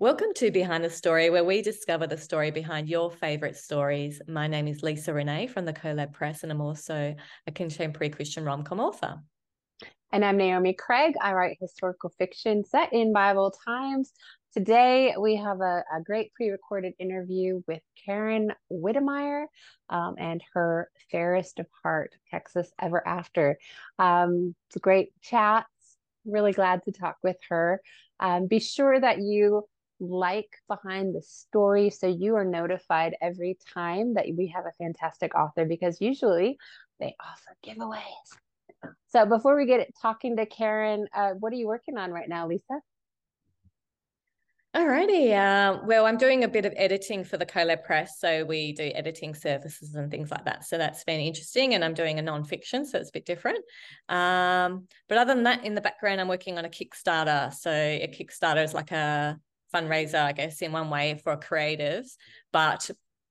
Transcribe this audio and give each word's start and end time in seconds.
Welcome 0.00 0.32
to 0.36 0.50
Behind 0.50 0.82
the 0.82 0.88
Story, 0.88 1.28
where 1.28 1.44
we 1.44 1.60
discover 1.60 2.06
the 2.06 2.16
story 2.16 2.50
behind 2.50 2.88
your 2.88 3.10
favourite 3.10 3.54
stories. 3.54 4.22
My 4.26 4.46
name 4.46 4.66
is 4.66 4.82
Lisa 4.82 5.12
Renee 5.12 5.46
from 5.46 5.66
the 5.66 5.74
CoLab 5.74 6.14
Press, 6.14 6.42
and 6.42 6.50
I'm 6.50 6.62
also 6.62 7.14
a 7.46 7.52
contemporary 7.52 8.08
Christian 8.08 8.46
rom 8.46 8.64
com 8.64 8.80
author. 8.80 9.22
And 10.10 10.24
I'm 10.24 10.38
Naomi 10.38 10.72
Craig. 10.72 11.16
I 11.20 11.34
write 11.34 11.58
historical 11.60 12.08
fiction 12.16 12.64
set 12.64 12.94
in 12.94 13.12
Bible 13.12 13.52
times. 13.66 14.10
Today, 14.54 15.14
we 15.20 15.36
have 15.36 15.60
a, 15.60 15.84
a 15.94 16.00
great 16.02 16.32
pre 16.32 16.48
recorded 16.48 16.94
interview 16.98 17.60
with 17.68 17.82
Karen 18.02 18.54
Witemeyer 18.72 19.44
um, 19.90 20.14
and 20.16 20.42
her 20.54 20.88
Fairest 21.12 21.58
of 21.58 21.66
Heart, 21.82 22.14
Texas 22.30 22.72
Ever 22.80 23.06
After. 23.06 23.58
Um, 23.98 24.54
it's 24.68 24.76
a 24.76 24.80
great 24.80 25.12
chat. 25.20 25.66
Really 26.24 26.54
glad 26.54 26.84
to 26.84 26.90
talk 26.90 27.18
with 27.22 27.36
her. 27.50 27.82
Um, 28.18 28.46
be 28.46 28.60
sure 28.60 28.98
that 28.98 29.18
you 29.20 29.66
like 30.00 30.50
behind 30.68 31.14
the 31.14 31.22
story 31.22 31.90
so 31.90 32.06
you 32.06 32.36
are 32.36 32.44
notified 32.44 33.14
every 33.20 33.58
time 33.74 34.14
that 34.14 34.26
we 34.36 34.48
have 34.48 34.64
a 34.66 34.72
fantastic 34.78 35.34
author 35.34 35.64
because 35.64 36.00
usually 36.00 36.58
they 36.98 37.14
offer 37.20 37.56
giveaways. 37.64 38.02
So 39.08 39.26
before 39.26 39.56
we 39.56 39.66
get 39.66 39.80
it 39.80 39.94
talking 40.00 40.36
to 40.36 40.46
Karen, 40.46 41.06
uh, 41.14 41.30
what 41.32 41.52
are 41.52 41.56
you 41.56 41.66
working 41.66 41.98
on 41.98 42.10
right 42.10 42.28
now, 42.28 42.46
Lisa? 42.46 42.80
Alrighty. 44.74 45.32
Uh, 45.32 45.80
well, 45.84 46.06
I'm 46.06 46.16
doing 46.16 46.44
a 46.44 46.48
bit 46.48 46.64
of 46.64 46.72
editing 46.76 47.24
for 47.24 47.36
the 47.36 47.44
CoLab 47.44 47.82
Press. 47.82 48.20
So 48.20 48.44
we 48.44 48.72
do 48.72 48.84
editing 48.94 49.34
services 49.34 49.96
and 49.96 50.08
things 50.12 50.30
like 50.30 50.44
that. 50.44 50.64
So 50.64 50.78
that's 50.78 51.02
been 51.02 51.18
interesting. 51.18 51.74
And 51.74 51.84
I'm 51.84 51.92
doing 51.92 52.20
a 52.20 52.22
nonfiction, 52.22 52.86
so 52.86 52.98
it's 52.98 53.08
a 53.08 53.12
bit 53.12 53.26
different. 53.26 53.58
Um, 54.08 54.86
but 55.08 55.18
other 55.18 55.34
than 55.34 55.42
that, 55.42 55.64
in 55.64 55.74
the 55.74 55.80
background, 55.80 56.20
I'm 56.20 56.28
working 56.28 56.56
on 56.56 56.64
a 56.64 56.68
Kickstarter. 56.68 57.52
So 57.52 57.72
a 57.72 58.08
Kickstarter 58.16 58.62
is 58.62 58.72
like 58.72 58.92
a 58.92 59.40
fundraiser, 59.74 60.22
I 60.22 60.32
guess, 60.32 60.62
in 60.62 60.72
one 60.72 60.90
way 60.90 61.20
for 61.22 61.36
creatives, 61.36 62.16
but 62.52 62.90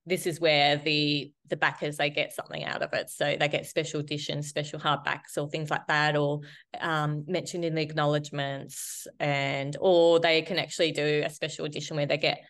this 0.09 0.25
is 0.25 0.39
where 0.39 0.77
the 0.77 1.31
the 1.49 1.55
backers 1.55 1.97
they 1.97 2.09
get 2.09 2.33
something 2.33 2.63
out 2.63 2.81
of 2.81 2.91
it 2.93 3.09
so 3.09 3.35
they 3.39 3.47
get 3.47 3.65
special 3.65 3.99
editions 3.99 4.47
special 4.47 4.79
hardbacks 4.79 5.37
or 5.37 5.47
things 5.49 5.69
like 5.69 5.85
that 5.87 6.17
or 6.17 6.41
um, 6.81 7.23
mentioned 7.27 7.63
in 7.63 7.75
the 7.75 7.81
acknowledgements 7.81 9.07
and 9.19 9.77
or 9.79 10.19
they 10.19 10.41
can 10.41 10.59
actually 10.59 10.91
do 10.91 11.23
a 11.25 11.29
special 11.29 11.65
edition 11.65 11.95
where 11.95 12.05
they 12.05 12.17
get 12.17 12.41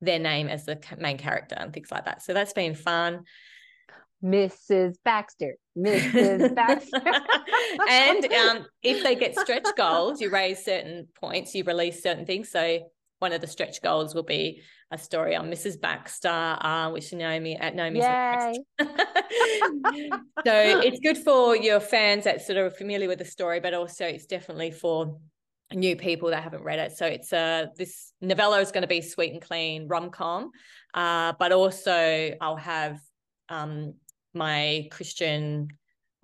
their 0.00 0.18
name 0.18 0.48
as 0.48 0.64
the 0.64 0.78
main 0.98 1.16
character 1.16 1.56
and 1.58 1.72
things 1.72 1.90
like 1.90 2.04
that 2.04 2.22
so 2.22 2.32
that's 2.32 2.52
been 2.52 2.74
fun 2.74 3.24
Mrs. 4.24 4.96
Baxter, 5.04 5.56
Mrs. 5.76 6.54
Baxter. 6.54 7.02
and 7.88 8.24
um, 8.32 8.66
if 8.82 9.02
they 9.02 9.14
get 9.14 9.38
stretch 9.38 9.66
goals, 9.76 10.22
you 10.22 10.30
raise 10.30 10.64
certain 10.64 11.06
points, 11.20 11.54
you 11.54 11.62
release 11.64 12.02
certain 12.02 12.24
things. 12.24 12.50
So 12.50 12.80
one 13.18 13.32
of 13.32 13.40
the 13.40 13.46
stretch 13.46 13.80
goals 13.82 14.14
will 14.14 14.22
be 14.22 14.62
a 14.90 14.98
story 14.98 15.34
on 15.34 15.50
Mrs. 15.50 15.80
Baxter, 15.80 16.28
uh, 16.28 16.90
which 16.90 17.12
Naomi 17.12 17.56
at 17.56 17.74
Naomi's. 17.74 18.04
so 18.82 18.84
it's 20.44 21.00
good 21.00 21.18
for 21.18 21.56
your 21.56 21.80
fans 21.80 22.24
that 22.24 22.42
sort 22.42 22.58
of 22.58 22.76
familiar 22.76 23.08
with 23.08 23.18
the 23.18 23.24
story, 23.24 23.60
but 23.60 23.74
also 23.74 24.04
it's 24.04 24.26
definitely 24.26 24.70
for 24.70 25.18
new 25.72 25.96
people 25.96 26.30
that 26.30 26.42
haven't 26.42 26.62
read 26.62 26.78
it. 26.78 26.92
So 26.92 27.06
it's 27.06 27.32
uh 27.32 27.66
this 27.76 28.12
novella 28.20 28.60
is 28.60 28.70
going 28.70 28.82
to 28.82 28.88
be 28.88 29.02
sweet 29.02 29.32
and 29.32 29.42
clean 29.42 29.88
rom 29.88 30.10
com, 30.10 30.50
uh, 30.94 31.32
but 31.38 31.52
also 31.52 32.32
I'll 32.40 32.56
have 32.56 33.00
um 33.48 33.94
my 34.34 34.88
Christian 34.92 35.68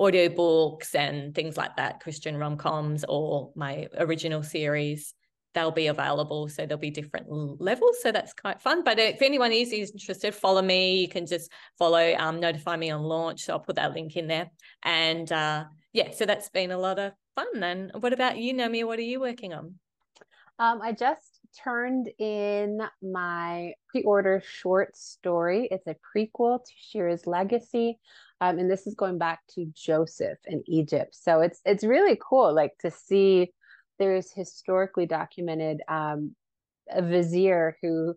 audiobooks 0.00 0.94
and 0.94 1.34
things 1.34 1.56
like 1.56 1.76
that, 1.76 2.00
Christian 2.00 2.36
rom 2.36 2.56
coms 2.56 3.04
or 3.08 3.50
my 3.56 3.88
original 3.98 4.42
series 4.42 5.14
they'll 5.54 5.70
be 5.70 5.88
available. 5.88 6.48
So 6.48 6.66
there'll 6.66 6.80
be 6.80 6.90
different 6.90 7.26
levels. 7.60 7.96
So 8.02 8.12
that's 8.12 8.32
quite 8.32 8.60
fun. 8.60 8.84
But 8.84 8.98
if 8.98 9.22
anyone 9.22 9.52
is 9.52 9.72
interested, 9.72 10.34
follow 10.34 10.62
me. 10.62 11.00
You 11.00 11.08
can 11.08 11.26
just 11.26 11.50
follow, 11.78 12.14
um, 12.18 12.40
notify 12.40 12.76
me 12.76 12.90
on 12.90 13.02
launch. 13.02 13.44
So 13.44 13.52
I'll 13.52 13.60
put 13.60 13.76
that 13.76 13.92
link 13.92 14.16
in 14.16 14.26
there. 14.26 14.50
And 14.82 15.30
uh, 15.30 15.64
yeah, 15.92 16.10
so 16.12 16.26
that's 16.26 16.48
been 16.48 16.70
a 16.70 16.78
lot 16.78 16.98
of 16.98 17.12
fun. 17.34 17.62
And 17.62 17.90
what 18.00 18.12
about 18.12 18.38
you, 18.38 18.52
Naomi? 18.52 18.84
What 18.84 18.98
are 18.98 19.02
you 19.02 19.20
working 19.20 19.52
on? 19.52 19.74
Um, 20.58 20.80
I 20.82 20.92
just 20.92 21.40
turned 21.62 22.08
in 22.18 22.80
my 23.02 23.72
pre-order 23.88 24.42
short 24.44 24.96
story. 24.96 25.68
It's 25.70 25.86
a 25.86 25.96
prequel 26.16 26.60
to 26.64 26.98
Sheerah's 26.98 27.26
legacy. 27.26 27.98
Um, 28.40 28.58
and 28.58 28.70
this 28.70 28.86
is 28.86 28.94
going 28.94 29.18
back 29.18 29.40
to 29.54 29.66
Joseph 29.74 30.38
in 30.46 30.64
Egypt. 30.66 31.14
So 31.14 31.40
it's 31.40 31.60
it's 31.64 31.84
really 31.84 32.18
cool, 32.20 32.52
like 32.52 32.76
to 32.80 32.90
see 32.90 33.52
there's 33.98 34.32
historically 34.32 35.06
documented 35.06 35.80
um, 35.88 36.34
a 36.90 37.02
vizier 37.02 37.76
who 37.82 38.14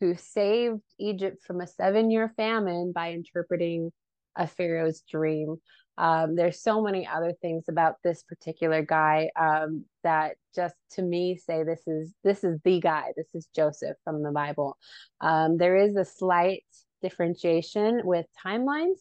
who 0.00 0.14
saved 0.14 0.82
Egypt 0.98 1.42
from 1.44 1.60
a 1.60 1.66
seven 1.66 2.10
year 2.10 2.32
famine 2.36 2.92
by 2.94 3.12
interpreting 3.12 3.90
a 4.36 4.46
pharaoh's 4.46 5.02
dream. 5.10 5.56
Um, 5.98 6.36
there's 6.36 6.62
so 6.62 6.80
many 6.80 7.06
other 7.08 7.32
things 7.42 7.64
about 7.68 7.96
this 8.04 8.22
particular 8.22 8.82
guy 8.82 9.30
um, 9.38 9.84
that 10.04 10.36
just 10.54 10.76
to 10.92 11.02
me 11.02 11.36
say 11.36 11.64
this 11.64 11.82
is 11.88 12.14
this 12.22 12.44
is 12.44 12.60
the 12.64 12.80
guy. 12.80 13.12
This 13.16 13.34
is 13.34 13.48
Joseph 13.54 13.96
from 14.04 14.22
the 14.22 14.30
Bible. 14.30 14.78
Um, 15.20 15.58
there 15.58 15.76
is 15.76 15.96
a 15.96 16.04
slight 16.04 16.62
differentiation 17.02 18.02
with 18.04 18.26
timelines. 18.46 18.98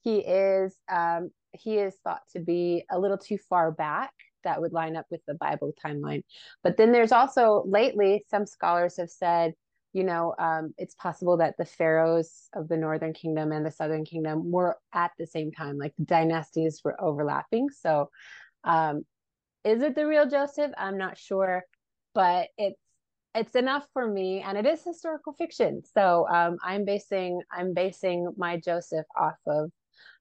He 0.00 0.20
is 0.20 0.74
um, 0.90 1.30
he 1.52 1.76
is 1.76 1.94
thought 2.02 2.22
to 2.32 2.40
be 2.40 2.84
a 2.90 2.98
little 2.98 3.18
too 3.18 3.36
far 3.48 3.70
back 3.70 4.12
that 4.44 4.60
would 4.60 4.72
line 4.72 4.96
up 4.96 5.06
with 5.10 5.20
the 5.26 5.34
Bible 5.34 5.72
timeline. 5.84 6.22
But 6.62 6.76
then 6.76 6.92
there's 6.92 7.12
also 7.12 7.64
lately 7.66 8.24
some 8.28 8.46
scholars 8.46 8.96
have 8.98 9.10
said, 9.10 9.54
you 9.92 10.04
know, 10.04 10.34
um, 10.38 10.72
it's 10.78 10.94
possible 10.94 11.38
that 11.38 11.56
the 11.58 11.64
pharaohs 11.64 12.48
of 12.54 12.68
the 12.68 12.76
northern 12.76 13.12
kingdom 13.12 13.50
and 13.52 13.66
the 13.66 13.70
southern 13.70 14.04
kingdom 14.04 14.50
were 14.50 14.78
at 14.92 15.10
the 15.18 15.26
same 15.26 15.50
time, 15.50 15.78
like 15.78 15.92
the 15.98 16.04
dynasties 16.04 16.80
were 16.84 17.00
overlapping. 17.02 17.68
So, 17.70 18.10
um, 18.64 19.02
is 19.64 19.82
it 19.82 19.94
the 19.94 20.06
real 20.06 20.28
Joseph? 20.28 20.72
I'm 20.78 20.96
not 20.96 21.18
sure, 21.18 21.64
but 22.14 22.48
it's 22.56 22.80
it's 23.34 23.54
enough 23.54 23.86
for 23.92 24.08
me, 24.10 24.42
and 24.44 24.58
it 24.58 24.66
is 24.66 24.82
historical 24.82 25.32
fiction. 25.34 25.82
So 25.94 26.26
um, 26.28 26.56
I'm 26.64 26.84
basing 26.84 27.40
I'm 27.52 27.74
basing 27.74 28.32
my 28.36 28.56
Joseph 28.58 29.06
off 29.18 29.38
of 29.46 29.70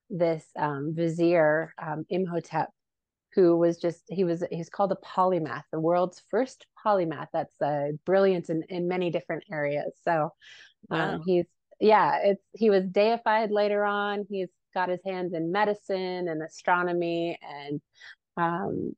this 0.09 0.45
um, 0.57 0.93
vizier 0.95 1.73
um, 1.81 2.05
Imhotep 2.09 2.69
who 3.35 3.57
was 3.57 3.77
just 3.77 4.03
he 4.07 4.23
was 4.23 4.43
he's 4.51 4.69
called 4.69 4.91
a 4.91 4.95
polymath 4.95 5.63
the 5.71 5.79
world's 5.79 6.21
first 6.29 6.65
polymath 6.85 7.27
that's 7.31 7.61
uh, 7.61 7.89
brilliant 8.05 8.49
in, 8.49 8.63
in 8.69 8.87
many 8.87 9.11
different 9.11 9.43
areas. 9.51 9.93
So 10.03 10.31
um, 10.89 10.99
wow. 10.99 11.21
he's 11.25 11.45
yeah 11.79 12.19
it's 12.23 12.43
he 12.53 12.69
was 12.69 12.85
deified 12.85 13.51
later 13.51 13.83
on. 13.83 14.25
He's 14.29 14.49
got 14.73 14.89
his 14.89 15.01
hands 15.05 15.33
in 15.33 15.51
medicine 15.51 16.27
and 16.27 16.41
astronomy 16.41 17.37
and 17.41 17.81
um 18.37 18.93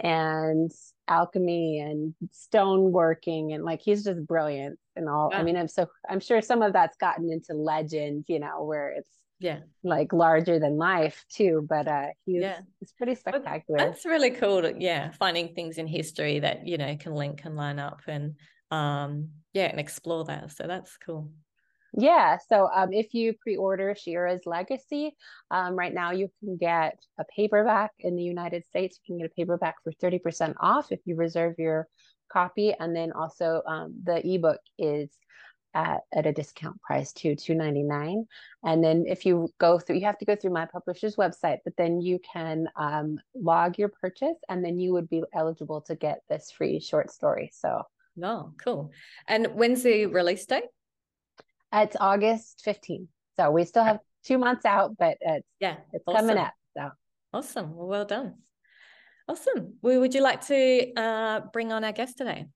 and 0.00 0.70
alchemy 1.08 1.78
and 1.80 2.14
stone 2.32 2.90
working 2.90 3.52
and 3.52 3.64
like 3.64 3.80
he's 3.82 4.04
just 4.04 4.26
brilliant 4.26 4.78
and 4.96 5.08
all 5.08 5.30
i 5.34 5.42
mean 5.42 5.56
i'm 5.56 5.68
so 5.68 5.86
i'm 6.08 6.20
sure 6.20 6.40
some 6.40 6.62
of 6.62 6.72
that's 6.72 6.96
gotten 6.96 7.30
into 7.30 7.52
legend 7.52 8.24
you 8.26 8.38
know 8.38 8.64
where 8.64 8.88
it's 8.96 9.19
yeah. 9.40 9.58
like 9.82 10.12
larger 10.12 10.58
than 10.58 10.76
life 10.76 11.24
too 11.28 11.66
but 11.68 11.88
uh 11.88 12.06
he's 12.26 12.42
yeah. 12.42 12.60
it's 12.80 12.92
pretty 12.92 13.14
spectacular. 13.14 13.78
that's 13.78 14.04
really 14.04 14.30
cool 14.30 14.62
to, 14.62 14.74
yeah 14.78 15.10
finding 15.12 15.54
things 15.54 15.78
in 15.78 15.86
history 15.86 16.38
that 16.38 16.66
you 16.66 16.78
know 16.78 16.96
can 16.96 17.14
link 17.14 17.42
and 17.44 17.56
line 17.56 17.78
up 17.78 18.02
and 18.06 18.34
um 18.70 19.30
yeah 19.52 19.66
and 19.66 19.80
explore 19.80 20.24
that. 20.24 20.52
So 20.52 20.66
that's 20.66 20.96
cool. 21.04 21.30
Yeah. 21.92 22.38
So 22.48 22.68
um 22.72 22.92
if 22.92 23.14
you 23.14 23.34
pre-order 23.42 23.94
Sheerah's 23.94 24.46
legacy 24.46 25.16
um 25.50 25.74
right 25.74 25.92
now 25.92 26.12
you 26.12 26.30
can 26.40 26.56
get 26.56 26.98
a 27.18 27.24
paperback 27.24 27.90
in 27.98 28.16
the 28.16 28.22
united 28.22 28.64
states. 28.64 28.98
You 29.02 29.14
can 29.14 29.18
get 29.18 29.32
a 29.32 29.34
paperback 29.34 29.76
for 29.82 29.92
30% 29.92 30.54
off 30.60 30.92
if 30.92 31.00
you 31.04 31.16
reserve 31.16 31.54
your 31.58 31.88
copy. 32.32 32.74
And 32.78 32.94
then 32.94 33.12
also 33.12 33.62
um 33.66 33.94
the 34.04 34.24
ebook 34.24 34.60
is 34.78 35.10
at, 35.74 36.00
at 36.12 36.26
a 36.26 36.32
discount 36.32 36.80
price 36.82 37.12
to 37.12 37.34
299 37.36 38.26
and 38.64 38.84
then 38.84 39.04
if 39.06 39.24
you 39.24 39.52
go 39.58 39.78
through 39.78 39.96
you 39.96 40.04
have 40.04 40.18
to 40.18 40.24
go 40.24 40.34
through 40.36 40.50
my 40.50 40.66
publisher's 40.66 41.16
website 41.16 41.58
but 41.64 41.76
then 41.76 42.00
you 42.00 42.18
can 42.32 42.68
um, 42.76 43.18
log 43.34 43.78
your 43.78 43.88
purchase 43.88 44.36
and 44.48 44.64
then 44.64 44.78
you 44.78 44.92
would 44.92 45.08
be 45.08 45.22
eligible 45.34 45.80
to 45.80 45.94
get 45.94 46.22
this 46.28 46.50
free 46.50 46.80
short 46.80 47.10
story. 47.10 47.50
So 47.52 47.82
oh 48.22 48.52
cool. 48.62 48.92
And 49.28 49.46
when's 49.54 49.82
the 49.82 50.06
release 50.06 50.46
date? 50.46 50.64
It's 51.72 51.96
august 52.00 52.62
15th 52.66 53.08
so 53.38 53.50
we 53.50 53.64
still 53.64 53.84
have 53.84 54.00
two 54.24 54.38
months 54.38 54.64
out 54.64 54.96
but 54.98 55.16
it's 55.20 55.46
yeah 55.60 55.76
it's 55.92 56.04
awesome. 56.06 56.26
coming 56.26 56.38
up 56.42 56.54
so. 56.76 56.90
Awesome. 57.32 57.76
Well, 57.76 57.86
well 57.86 58.04
done. 58.04 58.34
Awesome. 59.28 59.74
Well, 59.82 60.00
would 60.00 60.14
you 60.14 60.22
like 60.22 60.46
to 60.46 60.92
uh, 60.94 61.40
bring 61.52 61.72
on 61.72 61.84
our 61.84 61.92
guest 61.92 62.18
today 62.18 62.46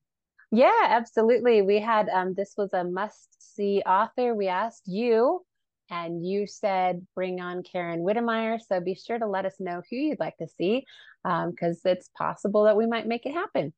yeah, 0.55 0.85
absolutely. 0.87 1.61
We 1.61 1.79
had 1.79 2.09
um 2.09 2.33
this 2.35 2.53
was 2.57 2.73
a 2.73 2.83
must 2.83 3.55
see 3.55 3.81
author. 3.85 4.33
We 4.33 4.47
asked 4.47 4.87
you 4.87 5.45
and 5.91 6.25
you 6.25 6.47
said 6.47 7.05
bring 7.13 7.41
on 7.41 7.63
Karen 7.63 8.01
Witemeyer. 8.01 8.59
So 8.61 8.79
be 8.79 8.95
sure 8.95 9.19
to 9.19 9.27
let 9.27 9.45
us 9.45 9.55
know 9.59 9.81
who 9.89 9.97
you'd 9.97 10.19
like 10.19 10.37
to 10.37 10.47
see 10.47 10.85
because 11.23 11.85
um, 11.85 11.91
it's 11.91 12.09
possible 12.17 12.63
that 12.65 12.77
we 12.77 12.87
might 12.87 13.07
make 13.07 13.25
it 13.25 13.33
happen. 13.33 13.73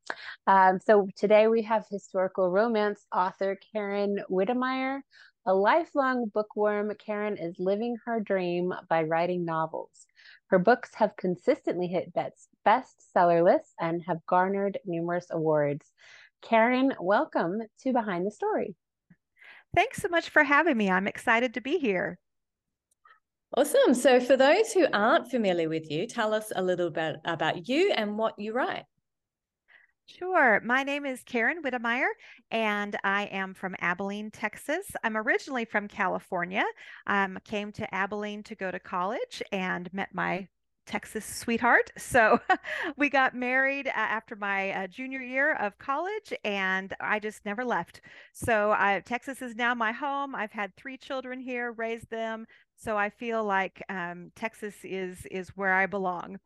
Um, 0.48 0.80
so 0.86 1.08
today 1.18 1.48
we 1.48 1.64
have 1.64 1.86
historical 1.90 2.50
romance 2.50 3.06
author 3.14 3.58
Karen 3.74 4.20
Witemeyer. 4.30 5.02
A 5.46 5.54
lifelong 5.54 6.26
bookworm, 6.34 6.92
Karen 7.00 7.38
is 7.38 7.56
living 7.58 7.96
her 8.06 8.20
dream 8.20 8.74
by 8.90 9.04
writing 9.04 9.46
novels. 9.46 10.06
Her 10.48 10.60
books 10.60 10.92
have 10.96 11.16
consistently 11.18 11.88
hit 11.88 12.14
best 12.14 12.50
bestseller 12.66 13.44
lists 13.44 13.74
and 13.80 14.04
have 14.08 14.26
garnered 14.26 14.78
numerous 14.86 15.28
awards. 15.32 15.94
Karen, 16.42 16.94
welcome 17.00 17.60
to 17.82 17.94
Behind 17.94 18.26
the 18.26 18.32
Story. 18.32 18.76
Thanks 19.76 20.02
so 20.02 20.08
much 20.08 20.30
for 20.30 20.44
having 20.44 20.78
me. 20.78 20.90
I'm 20.90 21.08
excited 21.08 21.54
to 21.56 21.62
be 21.62 21.78
here. 21.78 22.18
Awesome. 23.56 23.94
So, 23.94 24.20
for 24.20 24.36
those 24.36 24.74
who 24.74 24.88
aren't 24.92 25.32
familiar 25.32 25.70
with 25.70 25.90
you, 25.90 26.06
tell 26.06 26.34
us 26.34 26.52
a 26.56 26.62
little 26.62 26.90
bit 26.90 27.18
about 27.26 27.68
you 27.68 27.92
and 27.92 28.18
what 28.18 28.38
you 28.38 28.54
write. 28.54 28.84
Sure. 30.06 30.62
My 30.64 30.84
name 30.84 31.06
is 31.06 31.22
Karen 31.24 31.62
Witemeyer, 31.62 32.08
and 32.50 32.98
I 33.04 33.24
am 33.26 33.54
from 33.54 33.76
Abilene, 33.80 34.32
Texas. 34.32 34.88
I'm 35.04 35.18
originally 35.18 35.66
from 35.66 35.90
California. 35.90 36.64
Um, 37.08 37.38
came 37.44 37.74
to 37.74 37.94
Abilene 37.94 38.42
to 38.44 38.56
go 38.56 38.72
to 38.72 38.80
college 38.80 39.44
and 39.52 39.92
met 39.94 40.10
my 40.14 40.48
Texas 40.88 41.26
sweetheart. 41.26 41.92
So 41.98 42.40
we 42.98 43.10
got 43.10 43.36
married 43.36 43.88
after 43.88 44.36
my 44.36 44.72
uh, 44.72 44.88
junior 44.88 45.22
year 45.22 45.54
of 45.56 45.78
college, 45.78 46.34
and 46.44 46.94
I 47.00 47.20
just 47.20 47.46
never 47.46 47.64
left. 47.64 48.02
So 48.34 48.72
I, 48.72 49.02
Texas 49.06 49.42
is 49.42 49.56
now 49.56 49.76
my 49.76 49.92
home. 49.92 50.34
I've 50.34 50.52
had 50.52 50.76
three 50.76 50.98
children 50.98 51.40
here, 51.40 51.74
raised 51.74 52.10
them. 52.10 52.48
So 52.76 52.98
I 52.98 53.10
feel 53.10 53.44
like 53.44 53.84
um, 53.90 54.32
Texas 54.36 54.76
is 54.84 55.26
is 55.30 55.50
where 55.50 55.74
I 55.74 55.86
belong. 55.86 56.40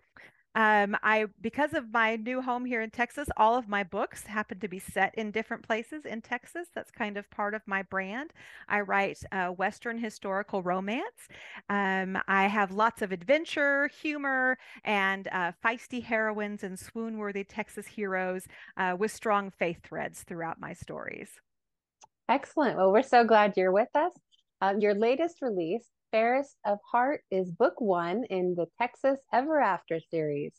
Um, 0.54 0.98
I 1.02 1.26
because 1.42 1.74
of 1.74 1.94
my 1.94 2.18
new 2.18 2.42
home 2.42 2.66
here 2.66 2.82
in 2.82 2.90
Texas, 2.90 3.30
all 3.38 3.56
of 3.56 3.70
my 3.70 3.84
books 3.84 4.26
happen 4.26 4.60
to 4.60 4.68
be 4.68 4.80
set 4.80 5.16
in 5.16 5.32
different 5.32 5.64
places 5.64 6.06
in 6.06 6.22
Texas. 6.22 6.68
That's 6.76 6.92
kind 6.92 7.18
of 7.18 7.30
part 7.32 7.54
of 7.54 7.62
my 7.66 7.84
brand. 7.84 8.34
I 8.68 8.82
write 8.82 9.20
uh, 9.32 9.48
Western 9.48 9.98
historical 9.98 10.62
romance. 10.62 11.30
Um, 11.70 12.18
I 12.28 12.48
have 12.48 12.72
lots 12.72 13.02
of 13.02 13.12
adventure, 13.12 13.88
humor, 14.02 14.58
and 14.84 15.28
uh, 15.32 15.54
feisty 15.64 16.04
heroines 16.04 16.64
and 16.64 16.78
swoon-worthy 16.78 17.46
Texas 17.46 17.88
heroes 17.88 18.46
uh, 18.76 18.96
with 19.00 19.12
strong 19.12 19.52
faith 19.52 19.80
threads 19.84 20.24
throughout 20.24 20.60
my 20.60 20.74
stories. 20.74 21.30
Excellent. 22.28 22.78
Well, 22.78 22.92
we're 22.92 23.04
so 23.04 23.24
glad 23.24 23.54
you're 23.56 23.72
with 23.72 23.94
us. 23.96 24.12
Um, 24.62 24.80
your 24.80 24.96
latest 24.96 25.42
release, 25.42 25.88
Fairest 26.12 26.58
of 26.66 26.80
Heart 26.92 27.24
is 27.32 27.50
book 27.52 27.80
one 27.80 28.26
in 28.26 28.54
the 28.56 28.68
Texas 28.78 29.18
Ever 29.32 29.62
After 29.62 30.02
series. 30.02 30.52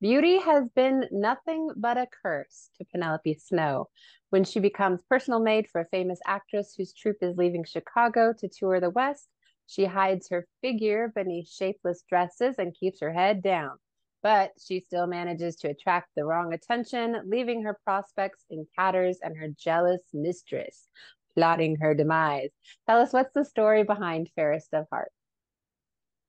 Beauty 0.00 0.38
has 0.38 0.68
been 0.74 1.04
nothing 1.12 1.70
but 1.76 1.96
a 1.96 2.08
curse 2.24 2.70
to 2.76 2.84
Penelope 2.90 3.34
Snow. 3.34 3.88
When 4.30 4.42
she 4.42 4.58
becomes 4.58 4.98
personal 5.08 5.38
maid 5.38 5.68
for 5.68 5.80
a 5.80 5.88
famous 5.90 6.18
actress 6.26 6.74
whose 6.76 6.92
troupe 6.92 7.18
is 7.22 7.36
leaving 7.36 7.62
Chicago 7.64 8.32
to 8.36 8.48
tour 8.48 8.80
the 8.80 8.90
West, 8.90 9.28
she 9.68 9.84
hides 9.84 10.28
her 10.28 10.48
figure 10.60 11.12
beneath 11.14 11.48
shapeless 11.48 12.02
dresses 12.08 12.56
and 12.58 12.74
keeps 12.74 13.00
her 13.00 13.12
head 13.12 13.42
down. 13.42 13.78
But 14.24 14.54
she 14.60 14.80
still 14.80 15.06
manages 15.06 15.54
to 15.56 15.70
attract 15.70 16.08
the 16.16 16.24
wrong 16.24 16.52
attention, 16.52 17.22
leaving 17.26 17.62
her 17.62 17.78
prospects 17.84 18.44
in 18.50 18.66
tatters 18.76 19.18
and 19.22 19.38
her 19.38 19.50
jealous 19.56 20.02
mistress 20.12 20.88
plotting 21.36 21.76
her 21.76 21.94
demise. 21.94 22.50
Tell 22.88 23.00
us 23.00 23.12
what's 23.12 23.32
the 23.34 23.44
story 23.44 23.84
behind 23.84 24.30
Fairest 24.34 24.72
of 24.72 24.86
Heart? 24.90 25.12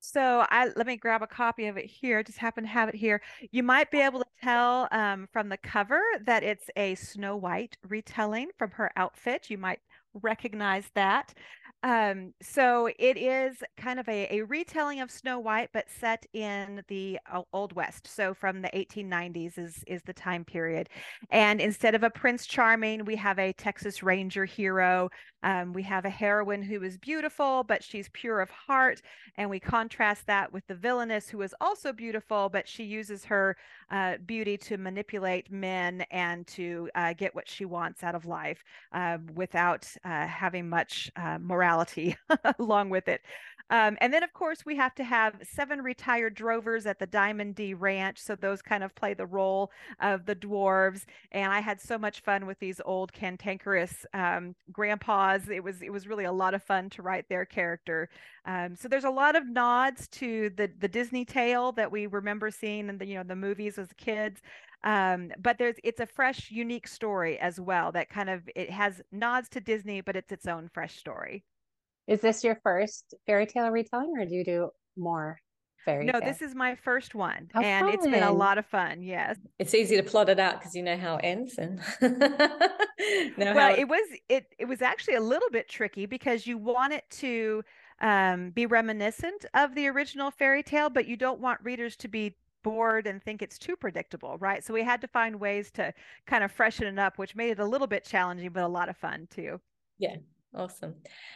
So 0.00 0.46
I 0.48 0.70
let 0.76 0.86
me 0.86 0.96
grab 0.96 1.22
a 1.22 1.26
copy 1.26 1.66
of 1.66 1.76
it 1.76 1.86
here. 1.86 2.22
Just 2.22 2.38
happen 2.38 2.64
to 2.64 2.70
have 2.70 2.88
it 2.88 2.94
here. 2.94 3.20
You 3.50 3.62
might 3.62 3.90
be 3.90 4.00
able 4.00 4.20
to 4.20 4.26
tell 4.42 4.88
um, 4.92 5.28
from 5.32 5.48
the 5.48 5.56
cover 5.56 6.00
that 6.24 6.42
it's 6.42 6.70
a 6.76 6.94
Snow 6.94 7.36
White 7.36 7.76
retelling 7.86 8.48
from 8.56 8.70
her 8.72 8.92
outfit. 8.96 9.50
You 9.50 9.58
might 9.58 9.80
recognize 10.14 10.84
that. 10.94 11.34
Um, 11.84 12.34
so 12.42 12.90
it 12.98 13.16
is 13.16 13.62
kind 13.76 14.00
of 14.00 14.08
a, 14.08 14.26
a 14.34 14.42
retelling 14.42 15.00
of 15.00 15.12
Snow 15.12 15.38
White, 15.38 15.70
but 15.72 15.88
set 15.88 16.26
in 16.32 16.82
the 16.88 17.20
Old 17.52 17.72
West. 17.72 18.08
So 18.08 18.34
from 18.34 18.62
the 18.62 18.68
1890s 18.70 19.58
is 19.58 19.84
is 19.86 20.02
the 20.02 20.12
time 20.12 20.44
period. 20.44 20.88
And 21.30 21.60
instead 21.60 21.94
of 21.94 22.02
a 22.02 22.10
Prince 22.10 22.46
Charming, 22.46 23.04
we 23.04 23.14
have 23.16 23.38
a 23.38 23.52
Texas 23.52 24.02
Ranger 24.02 24.44
hero. 24.44 25.08
Um, 25.44 25.72
we 25.72 25.84
have 25.84 26.04
a 26.04 26.10
heroine 26.10 26.62
who 26.62 26.82
is 26.82 26.98
beautiful, 26.98 27.62
but 27.62 27.84
she's 27.84 28.08
pure 28.12 28.40
of 28.40 28.50
heart. 28.50 29.00
And 29.36 29.48
we 29.48 29.60
contrast 29.60 30.26
that 30.26 30.52
with 30.52 30.66
the 30.66 30.74
villainess 30.74 31.28
who 31.28 31.42
is 31.42 31.54
also 31.60 31.92
beautiful, 31.92 32.48
but 32.48 32.66
she 32.66 32.82
uses 32.82 33.24
her 33.26 33.56
uh, 33.90 34.16
beauty 34.26 34.56
to 34.58 34.76
manipulate 34.78 35.50
men 35.52 36.04
and 36.10 36.44
to 36.48 36.90
uh, 36.96 37.12
get 37.12 37.34
what 37.34 37.48
she 37.48 37.64
wants 37.64 38.02
out 38.02 38.16
of 38.16 38.26
life 38.26 38.64
uh, 38.92 39.18
without 39.34 39.88
uh, 40.04 40.26
having 40.26 40.68
much 40.68 41.10
uh, 41.14 41.38
morality 41.68 42.16
along 42.58 42.90
with 42.90 43.08
it. 43.08 43.20
Um, 43.70 43.98
and 44.00 44.14
then, 44.14 44.22
of 44.22 44.32
course, 44.32 44.64
we 44.64 44.76
have 44.76 44.94
to 44.94 45.04
have 45.04 45.34
seven 45.42 45.82
retired 45.82 46.34
drovers 46.34 46.86
at 46.86 46.98
the 46.98 47.06
Diamond 47.06 47.54
D 47.54 47.74
Ranch. 47.74 48.18
So 48.18 48.34
those 48.34 48.62
kind 48.62 48.82
of 48.82 48.94
play 48.94 49.12
the 49.12 49.26
role 49.26 49.70
of 50.00 50.24
the 50.24 50.34
dwarves. 50.34 51.04
And 51.32 51.52
I 51.52 51.60
had 51.60 51.78
so 51.78 51.98
much 51.98 52.20
fun 52.20 52.46
with 52.46 52.58
these 52.60 52.80
old 52.86 53.12
cantankerous 53.12 54.06
um, 54.14 54.54
grandpas. 54.72 55.50
It 55.50 55.62
was 55.62 55.82
it 55.82 55.92
was 55.92 56.06
really 56.06 56.24
a 56.24 56.32
lot 56.32 56.54
of 56.54 56.62
fun 56.62 56.88
to 56.90 57.02
write 57.02 57.28
their 57.28 57.44
character. 57.44 58.08
Um, 58.46 58.74
so 58.74 58.88
there's 58.88 59.04
a 59.04 59.10
lot 59.10 59.36
of 59.36 59.46
nods 59.46 60.08
to 60.12 60.50
the 60.56 60.70
the 60.80 60.88
Disney 60.88 61.26
tale 61.26 61.72
that 61.72 61.92
we 61.92 62.06
remember 62.06 62.50
seeing 62.50 62.88
in 62.88 62.96
the 62.96 63.06
you 63.06 63.16
know 63.16 63.24
the 63.24 63.36
movies 63.36 63.76
as 63.78 63.88
kids. 63.98 64.40
Um, 64.82 65.30
but 65.38 65.58
there's 65.58 65.76
it's 65.84 66.00
a 66.00 66.06
fresh, 66.06 66.50
unique 66.50 66.88
story 66.88 67.38
as 67.38 67.60
well 67.60 67.92
that 67.92 68.08
kind 68.08 68.30
of 68.30 68.48
it 68.56 68.70
has 68.70 69.02
nods 69.12 69.50
to 69.50 69.60
Disney, 69.60 70.00
but 70.00 70.16
it's 70.16 70.32
its 70.32 70.46
own 70.46 70.70
fresh 70.72 70.96
story. 70.96 71.44
Is 72.08 72.22
this 72.22 72.42
your 72.42 72.58
first 72.62 73.14
fairy 73.26 73.46
tale 73.46 73.68
retelling, 73.68 74.14
or 74.18 74.24
do 74.24 74.34
you 74.34 74.44
do 74.44 74.70
more 74.96 75.38
fairy? 75.84 76.06
No, 76.06 76.12
tale? 76.12 76.22
this 76.22 76.40
is 76.40 76.54
my 76.54 76.74
first 76.74 77.14
one, 77.14 77.50
how 77.52 77.60
and 77.60 77.86
fun. 77.86 77.94
it's 77.94 78.06
been 78.06 78.22
a 78.22 78.32
lot 78.32 78.56
of 78.56 78.64
fun. 78.64 79.02
Yes, 79.02 79.36
it's 79.58 79.74
easy 79.74 79.94
to 79.96 80.02
plot 80.02 80.30
it 80.30 80.40
out 80.40 80.58
because 80.58 80.74
you 80.74 80.82
know 80.82 80.96
how 80.96 81.16
it 81.16 81.20
ends, 81.24 81.58
and 81.58 81.80
well, 83.38 83.74
it 83.78 83.86
was 83.86 84.08
it 84.30 84.46
it 84.58 84.64
was 84.64 84.80
actually 84.80 85.16
a 85.16 85.20
little 85.20 85.50
bit 85.50 85.68
tricky 85.68 86.06
because 86.06 86.46
you 86.46 86.56
want 86.56 86.94
it 86.94 87.04
to 87.10 87.62
um, 88.00 88.50
be 88.50 88.64
reminiscent 88.64 89.44
of 89.52 89.74
the 89.74 89.86
original 89.86 90.30
fairy 90.30 90.62
tale, 90.62 90.88
but 90.88 91.06
you 91.06 91.16
don't 91.16 91.40
want 91.40 91.60
readers 91.62 91.94
to 91.96 92.08
be 92.08 92.34
bored 92.62 93.06
and 93.06 93.22
think 93.22 93.42
it's 93.42 93.58
too 93.58 93.76
predictable, 93.76 94.38
right? 94.38 94.64
So 94.64 94.72
we 94.72 94.82
had 94.82 95.02
to 95.02 95.08
find 95.08 95.38
ways 95.38 95.70
to 95.72 95.92
kind 96.26 96.42
of 96.42 96.50
freshen 96.50 96.86
it 96.86 96.98
up, 96.98 97.18
which 97.18 97.36
made 97.36 97.50
it 97.50 97.58
a 97.58 97.66
little 97.66 97.86
bit 97.86 98.04
challenging, 98.04 98.48
but 98.48 98.62
a 98.62 98.68
lot 98.68 98.88
of 98.88 98.96
fun 98.96 99.28
too. 99.30 99.60
Yeah, 99.98 100.16
Awesome. 100.54 100.94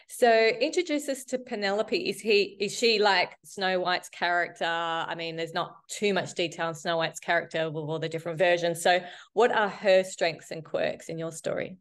So 0.08 0.30
introduce 0.30 1.08
us 1.08 1.24
to 1.24 1.38
Penelope. 1.38 1.96
Is 1.96 2.20
he 2.20 2.56
is 2.58 2.76
she 2.76 2.98
like 2.98 3.36
Snow 3.44 3.78
White's 3.78 4.08
character? 4.08 4.64
I 4.64 5.14
mean, 5.14 5.36
there's 5.36 5.52
not 5.52 5.76
too 5.88 6.14
much 6.14 6.34
detail 6.34 6.68
on 6.68 6.74
Snow 6.74 6.96
White's 6.96 7.20
character 7.20 7.70
with 7.70 7.84
all 7.84 7.98
the 7.98 8.08
different 8.08 8.38
versions. 8.38 8.82
So 8.82 9.00
what 9.34 9.52
are 9.52 9.68
her 9.68 10.02
strengths 10.02 10.50
and 10.50 10.64
quirks 10.64 11.08
in 11.08 11.18
your 11.18 11.30
story? 11.30 11.76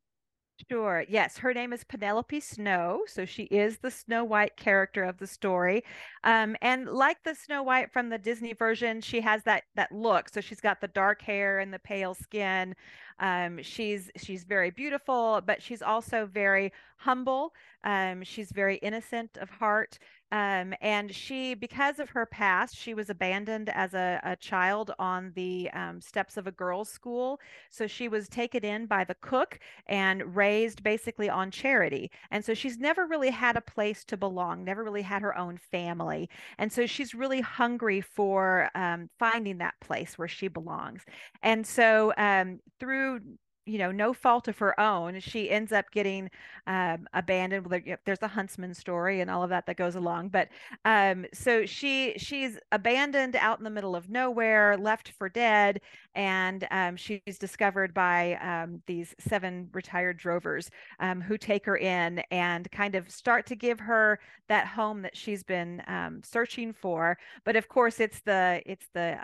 Sure. 0.70 1.04
Yes, 1.10 1.38
her 1.40 1.54
name 1.54 1.74
is 1.74 1.84
Penelope 1.84 2.40
Snow, 2.40 3.02
so 3.08 3.26
she 3.26 3.44
is 3.44 3.80
the 3.80 3.90
Snow 3.90 4.24
White 4.24 4.56
character 4.58 5.04
of 5.04 5.18
the 5.18 5.26
story. 5.26 5.84
Um, 6.24 6.56
and 6.62 6.88
like 6.88 7.24
the 7.24 7.34
Snow 7.34 7.64
White 7.64 7.92
from 7.92 8.10
the 8.10 8.18
Disney 8.18 8.54
version, 8.54 9.02
she 9.02 9.22
has 9.22 9.44
that 9.44 9.64
that 9.76 9.92
look. 9.92 10.30
So 10.30 10.40
she's 10.40 10.62
got 10.62 10.80
the 10.80 10.88
dark 10.88 11.22
hair 11.22 11.60
and 11.60 11.74
the 11.74 11.80
pale 11.80 12.14
skin. 12.14 12.76
Um, 13.20 13.62
she's 13.64 14.12
she's 14.18 14.44
very 14.44 14.70
beautiful, 14.72 15.42
but 15.46 15.62
she's 15.62 15.82
also 15.82 16.26
very 16.32 16.72
humble. 16.98 17.54
Um, 17.84 18.24
she's 18.24 18.52
very 18.52 18.76
innocent 18.78 19.38
of 19.38 19.50
heart. 19.50 19.98
Um, 20.32 20.74
and 20.82 21.14
she, 21.14 21.54
because 21.54 22.00
of 22.00 22.10
her 22.12 22.26
past, 22.26 22.76
she 22.76 22.94
was 22.94 23.10
abandoned 23.10 23.70
as 23.70 23.94
a, 23.94 24.20
a 24.24 24.36
child 24.36 24.92
on 24.98 25.32
the 25.36 25.70
um, 25.72 26.00
steps 26.02 26.38
of 26.38 26.48
a 26.48 26.52
girls' 26.52 26.90
school. 26.90 27.40
So 27.70 27.88
she 27.88 28.08
was 28.08 28.30
taken 28.30 28.64
in 28.64 28.86
by 28.86 29.04
the 29.04 29.16
cook 29.16 29.60
and 29.88 30.36
raised 30.36 30.84
basically 30.84 31.30
on 31.30 31.52
charity. 31.52 32.12
And 32.32 32.44
so 32.44 32.54
she's 32.54 32.78
never 32.78 33.06
really 33.06 33.30
had 33.32 33.58
a 33.58 33.62
place 33.62 34.04
to 34.06 34.18
belong, 34.18 34.64
never 34.64 34.84
really 34.84 35.02
had 35.02 35.22
her 35.22 35.38
own 35.38 35.58
family. 35.58 36.30
And 36.58 36.72
so 36.72 36.86
she's 36.86 37.14
really 37.14 37.42
hungry 37.42 38.02
for 38.02 38.70
um, 38.76 39.10
finding 39.20 39.58
that 39.58 39.76
place 39.82 40.18
where 40.18 40.28
she 40.28 40.48
belongs. 40.48 41.04
And 41.44 41.66
so 41.66 42.14
um, 42.18 42.60
through 42.80 43.22
you 43.66 43.78
know 43.78 43.92
no 43.92 44.14
fault 44.14 44.48
of 44.48 44.58
her 44.58 44.78
own 44.80 45.20
she 45.20 45.50
ends 45.50 45.72
up 45.72 45.86
getting 45.92 46.30
um, 46.68 47.08
abandoned 47.14 47.68
there's 48.06 48.22
a 48.22 48.28
huntsman 48.28 48.74
story 48.74 49.22
and 49.22 49.30
all 49.30 49.44
of 49.44 49.50
that 49.50 49.66
that 49.66 49.78
goes 49.78 49.96
along 49.96 50.30
but 50.30 50.48
um, 50.86 51.26
so 51.34 51.66
she 51.66 52.14
she's 52.18 52.58
abandoned 52.72 53.36
out 53.36 53.60
in 53.60 53.64
the 53.64 53.70
middle 53.70 53.96
of 53.96 54.10
nowhere 54.10 54.76
left 54.78 55.10
for 55.18 55.30
dead 55.30 55.80
and 56.16 56.68
um, 56.72 56.96
she's 56.96 57.38
discovered 57.40 57.94
by 57.94 58.34
um, 58.42 58.82
these 58.88 59.16
seven 59.20 59.70
retired 59.74 60.18
drovers 60.18 60.70
um, 61.00 61.22
who 61.22 61.38
take 61.38 61.66
her 61.66 61.78
in 61.78 62.20
and 62.32 62.70
kind 62.72 62.96
of 62.96 63.10
start 63.10 63.46
to 63.46 63.56
give 63.56 63.80
her 63.80 64.20
that 64.50 64.68
home 64.68 65.04
that 65.04 65.16
she's 65.16 65.44
been 65.44 65.82
um, 65.88 66.22
searching 66.24 66.74
for 66.74 67.18
but 67.46 67.56
of 67.56 67.68
course 67.68 68.00
it's 68.00 68.22
the 68.22 68.62
it's 68.66 68.88
the 68.94 69.18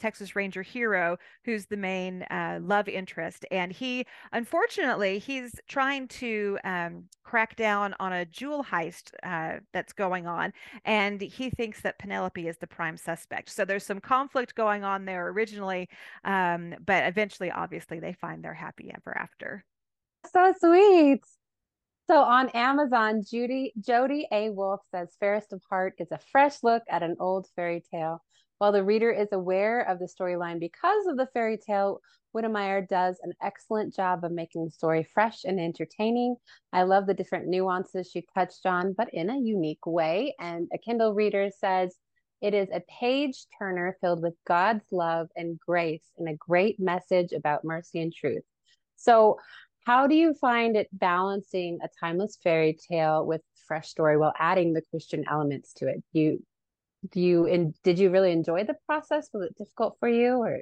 texas 0.00 0.34
ranger 0.34 0.62
hero 0.62 1.16
who's 1.44 1.66
the 1.66 1.76
main 1.76 2.22
uh, 2.24 2.58
love 2.60 2.88
interest 2.88 3.44
and 3.50 3.72
he 3.72 3.83
he 3.84 4.06
unfortunately 4.32 5.18
he's 5.18 5.60
trying 5.68 6.08
to 6.08 6.58
um, 6.64 7.04
crack 7.22 7.54
down 7.56 7.94
on 8.00 8.12
a 8.14 8.24
jewel 8.24 8.64
heist 8.64 9.10
uh, 9.22 9.58
that's 9.72 9.92
going 9.92 10.26
on 10.26 10.52
and 10.86 11.20
he 11.20 11.50
thinks 11.50 11.82
that 11.82 11.98
penelope 11.98 12.48
is 12.48 12.56
the 12.58 12.66
prime 12.66 12.96
suspect 12.96 13.50
so 13.50 13.64
there's 13.64 13.84
some 13.84 14.00
conflict 14.00 14.54
going 14.54 14.84
on 14.84 15.04
there 15.04 15.28
originally 15.28 15.86
um, 16.24 16.74
but 16.86 17.04
eventually 17.04 17.50
obviously 17.50 18.00
they 18.00 18.14
find 18.14 18.42
their 18.42 18.54
happy 18.54 18.90
ever 18.96 19.16
after 19.18 19.64
so 20.32 20.54
sweet 20.58 21.20
so 22.06 22.18
on 22.18 22.50
Amazon, 22.50 23.22
Judy 23.26 23.72
Jody 23.80 24.28
A. 24.30 24.50
Wolf 24.50 24.82
says 24.90 25.16
Fairest 25.20 25.54
of 25.54 25.62
Heart 25.70 25.94
is 25.98 26.12
a 26.12 26.18
fresh 26.18 26.62
look 26.62 26.82
at 26.90 27.02
an 27.02 27.16
old 27.18 27.48
fairy 27.56 27.82
tale. 27.90 28.22
While 28.58 28.72
the 28.72 28.84
reader 28.84 29.10
is 29.10 29.28
aware 29.32 29.80
of 29.80 29.98
the 29.98 30.06
storyline 30.06 30.60
because 30.60 31.06
of 31.06 31.16
the 31.16 31.28
fairy 31.32 31.56
tale, 31.56 32.00
Witemeyer 32.34 32.88
does 32.88 33.18
an 33.22 33.32
excellent 33.42 33.94
job 33.94 34.24
of 34.24 34.32
making 34.32 34.64
the 34.64 34.70
story 34.70 35.06
fresh 35.14 35.44
and 35.44 35.60
entertaining. 35.60 36.36
I 36.72 36.82
love 36.82 37.06
the 37.06 37.14
different 37.14 37.46
nuances 37.46 38.10
she 38.10 38.26
touched 38.34 38.66
on, 38.66 38.92
but 38.92 39.12
in 39.12 39.30
a 39.30 39.38
unique 39.38 39.86
way. 39.86 40.34
And 40.40 40.68
a 40.74 40.78
Kindle 40.78 41.14
reader 41.14 41.50
says, 41.58 41.96
it 42.40 42.52
is 42.52 42.68
a 42.72 42.82
page 43.00 43.46
turner 43.58 43.96
filled 44.00 44.20
with 44.20 44.34
God's 44.46 44.84
love 44.92 45.28
and 45.34 45.58
grace 45.58 46.04
and 46.18 46.28
a 46.28 46.36
great 46.36 46.78
message 46.78 47.32
about 47.32 47.64
mercy 47.64 48.02
and 48.02 48.12
truth. 48.12 48.42
So, 48.96 49.38
how 49.86 50.06
do 50.06 50.14
you 50.14 50.34
find 50.34 50.76
it 50.76 50.88
balancing 50.92 51.78
a 51.82 51.88
timeless 52.00 52.38
fairy 52.42 52.76
tale 52.90 53.24
with 53.24 53.42
fresh 53.66 53.88
story 53.88 54.16
while 54.16 54.34
adding 54.38 54.72
the 54.72 54.82
Christian 54.90 55.24
elements 55.30 55.72
to 55.74 55.88
it? 55.88 56.02
Do 56.12 56.20
you 56.20 56.42
do 57.10 57.20
you 57.20 57.46
and 57.46 57.74
did 57.82 57.98
you 57.98 58.10
really 58.10 58.32
enjoy 58.32 58.64
the 58.64 58.76
process? 58.86 59.28
Was 59.32 59.48
it 59.50 59.58
difficult 59.58 59.96
for 59.98 60.08
you 60.08 60.36
or 60.36 60.60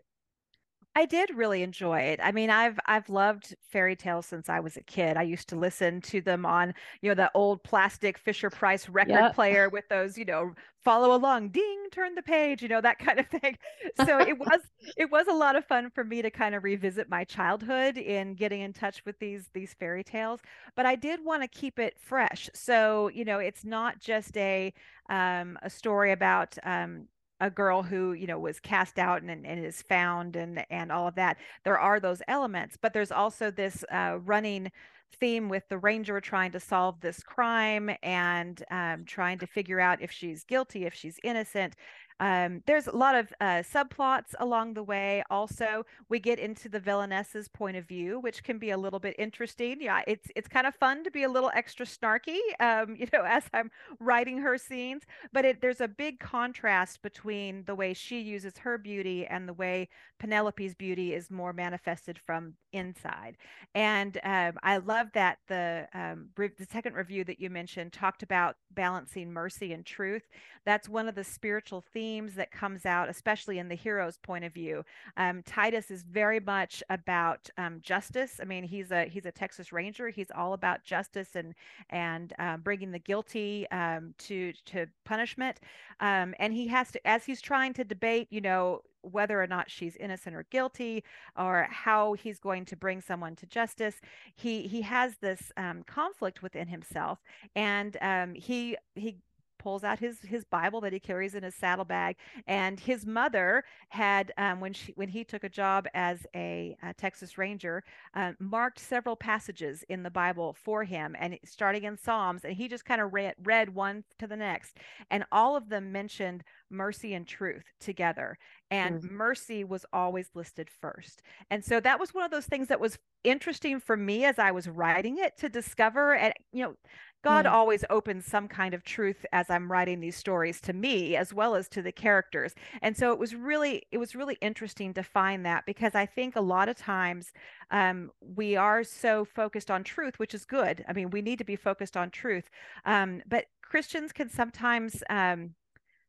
I 0.95 1.07
did 1.07 1.35
really 1.35 1.63
enjoy 1.63 2.01
it. 2.01 2.21
I 2.23 2.33
mean, 2.33 2.51
I've 2.51 2.79
I've 2.87 3.09
loved 3.09 3.57
fairy 3.63 3.97
tales 3.97 4.27
since 4.27 4.51
I 4.51 4.61
was 4.61 4.77
a 4.77 4.83
kid. 4.83 5.17
I 5.17 5.23
used 5.23 5.49
to 5.49 5.57
listen 5.57 6.03
to 6.03 6.21
them 6.21 6.45
on, 6.45 6.75
you 7.01 7.09
know, 7.09 7.15
the 7.15 7.31
old 7.35 7.63
plastic 7.63 8.19
Fisher 8.19 8.51
Price 8.51 8.89
record 8.89 9.13
yep. 9.13 9.35
player 9.35 9.71
with 9.71 9.89
those, 9.89 10.19
you 10.19 10.27
know, 10.27 10.55
follow 10.83 11.15
along, 11.17 11.49
ding, 11.49 11.87
turn 11.93 12.15
the 12.15 12.23
page, 12.23 12.61
you 12.61 12.69
know, 12.69 12.81
that 12.81 12.99
kind 12.99 13.19
of 13.19 13.27
thing. 13.29 13.57
So 14.07 14.21
it 14.21 14.39
was 14.39 14.61
it 14.97 15.11
was 15.11 15.29
a 15.29 15.33
lot 15.33 15.57
of 15.57 15.65
fun 15.65 15.91
for 15.91 16.05
me 16.05 16.21
to 16.23 16.31
kind 16.31 16.55
of 16.55 16.63
revisit 16.63 17.09
my 17.09 17.25
childhood 17.25 17.97
in 17.97 18.35
getting 18.35 18.61
in 18.61 18.73
touch 18.75 19.03
with 19.07 19.19
these 19.19 19.49
these 19.55 19.75
fairy 19.75 20.05
tales, 20.05 20.41
but 20.77 20.85
I 20.85 20.97
did 20.97 21.25
want 21.25 21.43
to 21.43 21.49
keep 21.49 21.79
it 21.79 21.97
fresh. 21.99 22.51
So, 22.55 23.09
you 23.09 23.25
know, 23.25 23.39
it's 23.39 23.65
not 23.65 23.99
just 23.99 24.37
a 24.37 24.75
um, 25.09 25.59
a 25.63 25.71
story 25.71 26.13
about 26.13 26.57
um, 26.65 27.07
a 27.43 27.51
girl 27.51 27.83
who 27.83 28.13
you 28.13 28.27
know 28.27 28.39
was 28.39 28.61
cast 28.61 28.99
out 28.99 29.21
and, 29.21 29.45
and 29.45 29.65
is 29.65 29.83
found 29.83 30.37
and 30.37 30.65
and 30.71 30.91
all 30.93 31.09
of 31.09 31.17
that 31.17 31.37
there 31.65 31.79
are 31.79 31.99
those 31.99 32.23
elements 32.29 32.79
but 32.81 32.93
there's 32.95 33.13
also 33.13 33.51
this 33.51 33.85
uh, 33.93 34.17
running 34.25 34.71
theme 35.17 35.49
with 35.49 35.69
the 35.69 35.77
ranger 35.77 36.21
trying 36.21 36.53
to 36.53 36.61
solve 36.61 37.01
this 37.01 37.23
crime 37.23 37.91
and 38.03 38.65
um, 38.71 39.05
trying 39.05 39.39
to 39.39 39.47
figure 39.47 39.81
out 39.81 40.01
if 40.01 40.11
she's 40.11 40.45
guilty 40.45 40.85
if 40.85 40.95
she's 40.95 41.19
innocent 41.25 41.75
um, 42.23 42.63
there's 42.67 42.87
a 42.87 42.95
lot 42.95 43.17
of 43.17 43.33
uh, 43.41 43.65
subplots 43.75 44.33
along 44.39 44.75
the 44.75 44.83
way. 44.85 45.25
Also, 45.29 45.85
we 46.09 46.21
get 46.21 46.39
into 46.39 46.69
the 46.69 46.79
villainess's 46.79 47.49
point 47.49 47.77
of 47.77 47.85
view, 47.85 48.21
which 48.21 48.45
can 48.45 48.59
be 48.59 48.71
a 48.71 48.79
little 48.79 49.01
bit 49.01 49.17
interesting. 49.19 49.79
Yeah, 49.81 50.03
it's 50.07 50.29
it's 50.37 50.47
kind 50.47 50.65
of 50.65 50.77
fun 50.77 51.03
to 51.03 51.11
be 51.11 51.25
a 51.25 51.29
little 51.29 51.51
extra 51.53 51.85
snarky, 51.85 52.39
um, 52.61 52.95
you 52.99 53.09
know, 53.13 53.25
as 53.25 53.43
I'm 53.53 53.73
writing 53.99 54.39
her 54.39 54.57
scenes. 54.57 55.03
But 55.33 55.45
it, 55.45 55.61
there's 55.61 55.81
a 55.81 55.89
big 55.89 56.21
contrast 56.21 57.03
between 57.03 57.65
the 57.65 57.75
way 57.75 57.93
she 57.93 58.21
uses 58.21 58.57
her 58.59 58.79
beauty 58.79 59.27
and 59.27 59.49
the 59.49 59.53
way 59.53 59.89
Penelope's 60.21 60.77
beauty 60.77 61.15
is 61.15 61.29
more 61.29 61.53
manifested 61.53 62.21
from 62.25 62.55
inside. 62.73 63.37
And 63.75 64.17
um, 64.23 64.53
I 64.63 64.77
love 64.77 65.09
that 65.15 65.39
the 65.49 65.89
um, 65.93 66.29
the 66.37 66.67
second 66.71 66.95
review 66.95 67.25
that 67.25 67.41
you 67.41 67.51
mentioned 67.51 67.93
talked 67.93 68.23
about 68.23 68.55
balancing 68.71 69.33
mercy 69.33 69.73
and 69.73 69.85
truth. 69.85 70.23
That's 70.65 70.89
one 70.89 71.09
of 71.09 71.17
the 71.17 71.25
spiritual 71.25 71.85
themes 71.93 72.12
that 72.35 72.51
comes 72.51 72.87
out, 72.87 73.09
especially 73.09 73.59
in 73.59 73.69
the 73.69 73.75
hero's 73.75 74.19
point 74.19 74.45
of 74.45 74.53
view. 74.53 74.85
Um, 75.17 75.43
Titus 75.43 75.91
is 75.91 76.03
very 76.03 76.41
much 76.41 76.83
about 76.91 77.49
um, 77.59 77.81
justice. 77.81 78.39
I 78.41 78.45
mean, 78.45 78.65
he's 78.65 78.91
a 78.91 79.05
he's 79.07 79.27
a 79.27 79.33
Texas 79.33 79.73
Ranger. 79.73 80.09
He's 80.09 80.31
all 80.35 80.53
about 80.53 80.85
justice 80.85 81.35
and 81.35 81.55
and 81.91 82.33
um, 82.39 82.61
bringing 82.61 82.91
the 82.91 82.99
guilty 82.99 83.67
um, 83.71 84.15
to 84.19 84.53
to 84.67 84.87
punishment. 85.05 85.61
Um, 86.01 86.35
and 86.39 86.53
he 86.53 86.69
has 86.69 86.91
to, 86.93 87.07
as 87.07 87.25
he's 87.25 87.41
trying 87.41 87.73
to 87.75 87.85
debate, 87.85 88.29
you 88.31 88.41
know, 88.41 88.83
whether 89.03 89.43
or 89.43 89.47
not 89.47 89.71
she's 89.71 89.97
innocent 89.97 90.35
or 90.35 90.45
guilty 90.51 91.05
or 91.37 91.67
how 91.71 92.13
he's 92.15 92.39
going 92.39 92.65
to 92.65 92.77
bring 92.77 93.01
someone 93.01 93.35
to 93.35 93.47
justice 93.47 94.01
he 94.35 94.63
he 94.63 94.83
has 94.83 95.17
this 95.17 95.51
um, 95.57 95.83
conflict 95.83 96.43
within 96.43 96.69
himself 96.69 97.19
and 97.57 97.97
um, 98.01 98.35
he 98.35 98.77
he 98.95 99.17
pulls 99.63 99.85
out 99.85 100.01
his 100.01 100.21
his 100.21 100.45
Bible 100.45 100.81
that 100.81 100.93
he 100.93 100.99
carries 100.99 101.35
in 101.35 101.43
his 101.43 101.55
saddlebag. 101.55 102.17
And 102.47 102.81
his 102.81 103.07
mother 103.07 103.65
had, 103.91 104.33
um, 104.37 104.61
when 104.61 104.73
she 104.73 104.93
when 104.93 105.09
he 105.09 105.25
took 105.25 105.45
a 105.45 105.49
job 105.49 105.87
as 105.95 106.27
a, 106.35 106.77
a 106.83 106.93
Texas 106.95 107.39
Ranger, 107.39 107.85
uh, 108.15 108.33
marked 108.41 108.81
several 108.81 109.15
passages 109.15 109.85
in 109.89 110.03
the 110.03 110.11
Bible 110.11 110.57
for 110.65 110.85
him, 110.85 111.15
and 111.19 111.39
starting 111.45 111.85
in 111.85 111.97
Psalms, 111.97 112.45
and 112.45 112.55
he 112.55 112.69
just 112.69 112.85
kind 112.85 113.01
of 113.01 113.15
read 113.15 113.35
read 113.45 113.75
one 113.75 114.05
to 114.19 114.27
the 114.27 114.37
next, 114.37 114.79
and 115.11 115.25
all 115.31 115.57
of 115.57 115.69
them 115.69 115.93
mentioned 115.93 116.43
mercy 116.73 117.15
and 117.15 117.27
truth 117.27 117.65
together 117.79 118.39
and 118.71 119.03
mm-hmm. 119.03 119.15
mercy 119.15 119.63
was 119.63 119.85
always 119.93 120.31
listed 120.35 120.69
first 120.81 121.23
and 121.51 121.63
so 121.63 121.79
that 121.79 122.01
was 122.01 122.15
one 122.15 122.25
of 122.25 122.31
those 122.31 122.47
things 122.47 122.69
that 122.69 122.81
was 122.81 122.99
interesting 123.23 123.79
for 123.79 123.97
me 123.97 124.25
as 124.25 124.39
i 124.39 124.51
was 124.51 124.67
writing 124.67 125.19
it 125.19 125.37
to 125.37 125.49
discover 125.49 126.15
and 126.15 126.33
you 126.53 126.65
know 126.65 126.75
God 127.23 127.47
mm. 127.47 127.53
always 127.53 127.85
opens 127.89 128.27
some 128.27 128.49
kind 128.49 128.75
of 128.75 128.85
truth 128.85 129.25
as 129.33 129.49
I'm 129.49 129.71
writing 129.71 130.01
these 130.01 130.17
stories 130.17 130.61
to 130.63 130.73
me 130.73 131.17
as 131.17 131.33
well 131.33 131.55
as 131.55 131.69
to 131.71 131.83
the 131.83 131.93
characters. 131.93 132.55
And 132.81 132.97
so 132.97 133.13
it 133.13 133.19
was 133.19 133.35
really 133.35 133.85
it 133.93 133.99
was 133.99 134.15
really 134.15 134.39
interesting 134.41 134.93
to 134.95 135.03
find 135.03 135.47
that 135.47 135.65
because 135.67 135.95
I 135.95 136.07
think 136.07 136.37
a 136.37 136.41
lot 136.41 136.69
of 136.69 136.77
times 136.77 137.33
um, 137.71 138.11
we 138.21 138.57
are 138.57 138.85
so 138.85 139.25
focused 139.25 139.71
on 139.71 139.85
truth, 139.85 140.19
which 140.19 140.35
is 140.35 140.45
good. 140.45 140.85
I 140.89 140.93
mean, 140.93 141.11
we 141.11 141.23
need 141.23 141.39
to 141.39 141.45
be 141.45 141.57
focused 141.57 141.97
on 141.97 142.11
truth, 142.11 142.51
um, 142.85 143.23
but 143.27 143.47
Christians 143.63 144.13
can 144.13 144.29
sometimes 144.29 145.03
um, 145.09 145.55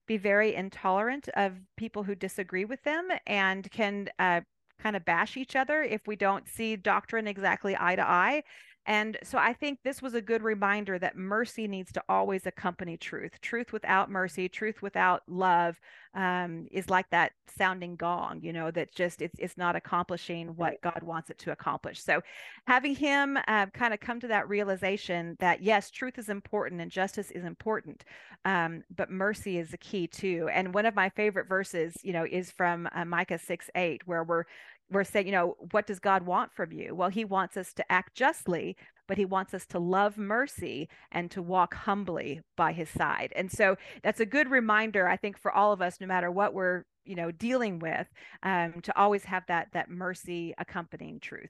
be 0.08 0.18
very 0.18 0.54
intolerant 0.54 1.30
of 1.36 1.54
people 1.78 2.04
who 2.04 2.16
disagree 2.16 2.66
with 2.66 2.84
them 2.84 3.08
and 3.26 3.72
can 3.72 4.10
uh, 4.20 4.42
kind 4.80 4.96
of 4.96 5.06
bash 5.06 5.38
each 5.38 5.56
other 5.56 5.82
if 5.82 6.06
we 6.08 6.16
don't 6.16 6.48
see 6.48 6.76
doctrine 6.76 7.28
exactly 7.28 7.76
eye 7.80 7.96
to 7.96 8.08
eye. 8.08 8.44
And 8.86 9.18
so 9.24 9.38
I 9.38 9.54
think 9.54 9.80
this 9.84 10.02
was 10.02 10.14
a 10.14 10.22
good 10.22 10.44
reminder 10.44 11.00
that 11.00 11.16
mercy 11.16 11.68
needs 11.68 11.92
to 11.94 12.04
always 12.10 12.46
accompany 12.46 12.98
truth. 12.98 13.40
Truth 13.42 13.72
without 13.72 14.12
mercy, 14.12 14.50
truth 14.50 14.82
without 14.82 15.24
love 15.28 15.80
um, 16.16 16.68
is 16.72 16.90
like 16.90 17.10
that 17.10 17.32
sounding 17.48 17.96
gong, 17.96 18.42
you 18.44 18.54
know, 18.54 18.72
that 18.72 18.94
just 18.94 19.22
it's 19.22 19.40
it's 19.40 19.58
not 19.58 19.76
accomplishing 19.76 20.50
what 20.56 20.82
God 20.82 21.02
wants 21.02 21.30
it 21.30 21.40
to 21.40 21.52
accomplish. 21.52 22.04
So 22.04 22.22
having 22.68 22.96
him 22.96 23.38
uh, 23.48 23.68
kind 23.68 23.94
of 23.94 24.00
come 24.00 24.20
to 24.20 24.28
that 24.28 24.48
realization 24.50 25.38
that 25.40 25.64
yes, 25.64 25.90
truth 25.90 26.20
is 26.20 26.30
important 26.30 26.82
and 26.82 26.92
justice 26.92 27.32
is 27.32 27.46
important, 27.46 28.04
um, 28.46 28.84
but 28.96 29.10
mercy 29.10 29.58
is 29.58 29.72
the 29.72 29.78
key 29.78 30.08
too. 30.08 30.50
And 30.54 30.74
one 30.74 30.86
of 30.86 30.94
my 30.94 31.10
favorite 31.10 31.48
verses, 31.48 31.96
you 32.04 32.14
know, 32.14 32.26
is 32.30 32.52
from 32.52 32.88
uh, 32.94 33.06
Micah 33.06 33.40
six 33.40 33.70
eight, 33.76 34.02
where 34.06 34.24
we're 34.24 34.44
we're 34.90 35.04
saying, 35.04 35.26
you 35.26 35.32
know, 35.32 35.56
what 35.72 35.88
does 35.88 36.00
God 36.00 36.26
want 36.26 36.52
from 36.54 36.72
you? 36.72 36.94
Well, 36.94 37.10
he 37.10 37.26
wants 37.26 37.58
us 37.58 37.74
to 37.74 37.92
act 37.92 38.16
justly, 38.16 38.78
but 39.08 39.18
he 39.18 39.26
wants 39.26 39.54
us 39.54 39.66
to 39.68 39.80
love 39.80 40.18
mercy 40.18 40.88
and 41.12 41.30
to 41.32 41.42
walk 41.42 41.74
humbly 41.74 42.42
by 42.56 42.74
his 42.74 42.90
side. 42.90 43.34
And 43.36 43.52
so 43.52 43.76
that's 44.04 44.20
a 44.20 44.26
good 44.26 44.50
reminder, 44.50 45.08
I 45.08 45.18
think, 45.18 45.38
for 45.38 45.52
all 45.52 45.74
of 45.74 45.82
us, 45.82 46.00
no 46.00 46.08
matter 46.08 46.32
what 46.32 46.54
we're, 46.54 46.84
you 47.06 47.16
know, 47.16 47.32
dealing 47.32 47.80
with, 47.80 48.08
um, 48.44 48.82
to 48.84 48.98
always 48.98 49.26
have 49.26 49.44
that 49.48 49.70
that 49.74 49.90
mercy 49.90 50.54
accompanying 50.58 51.20
truth. 51.20 51.50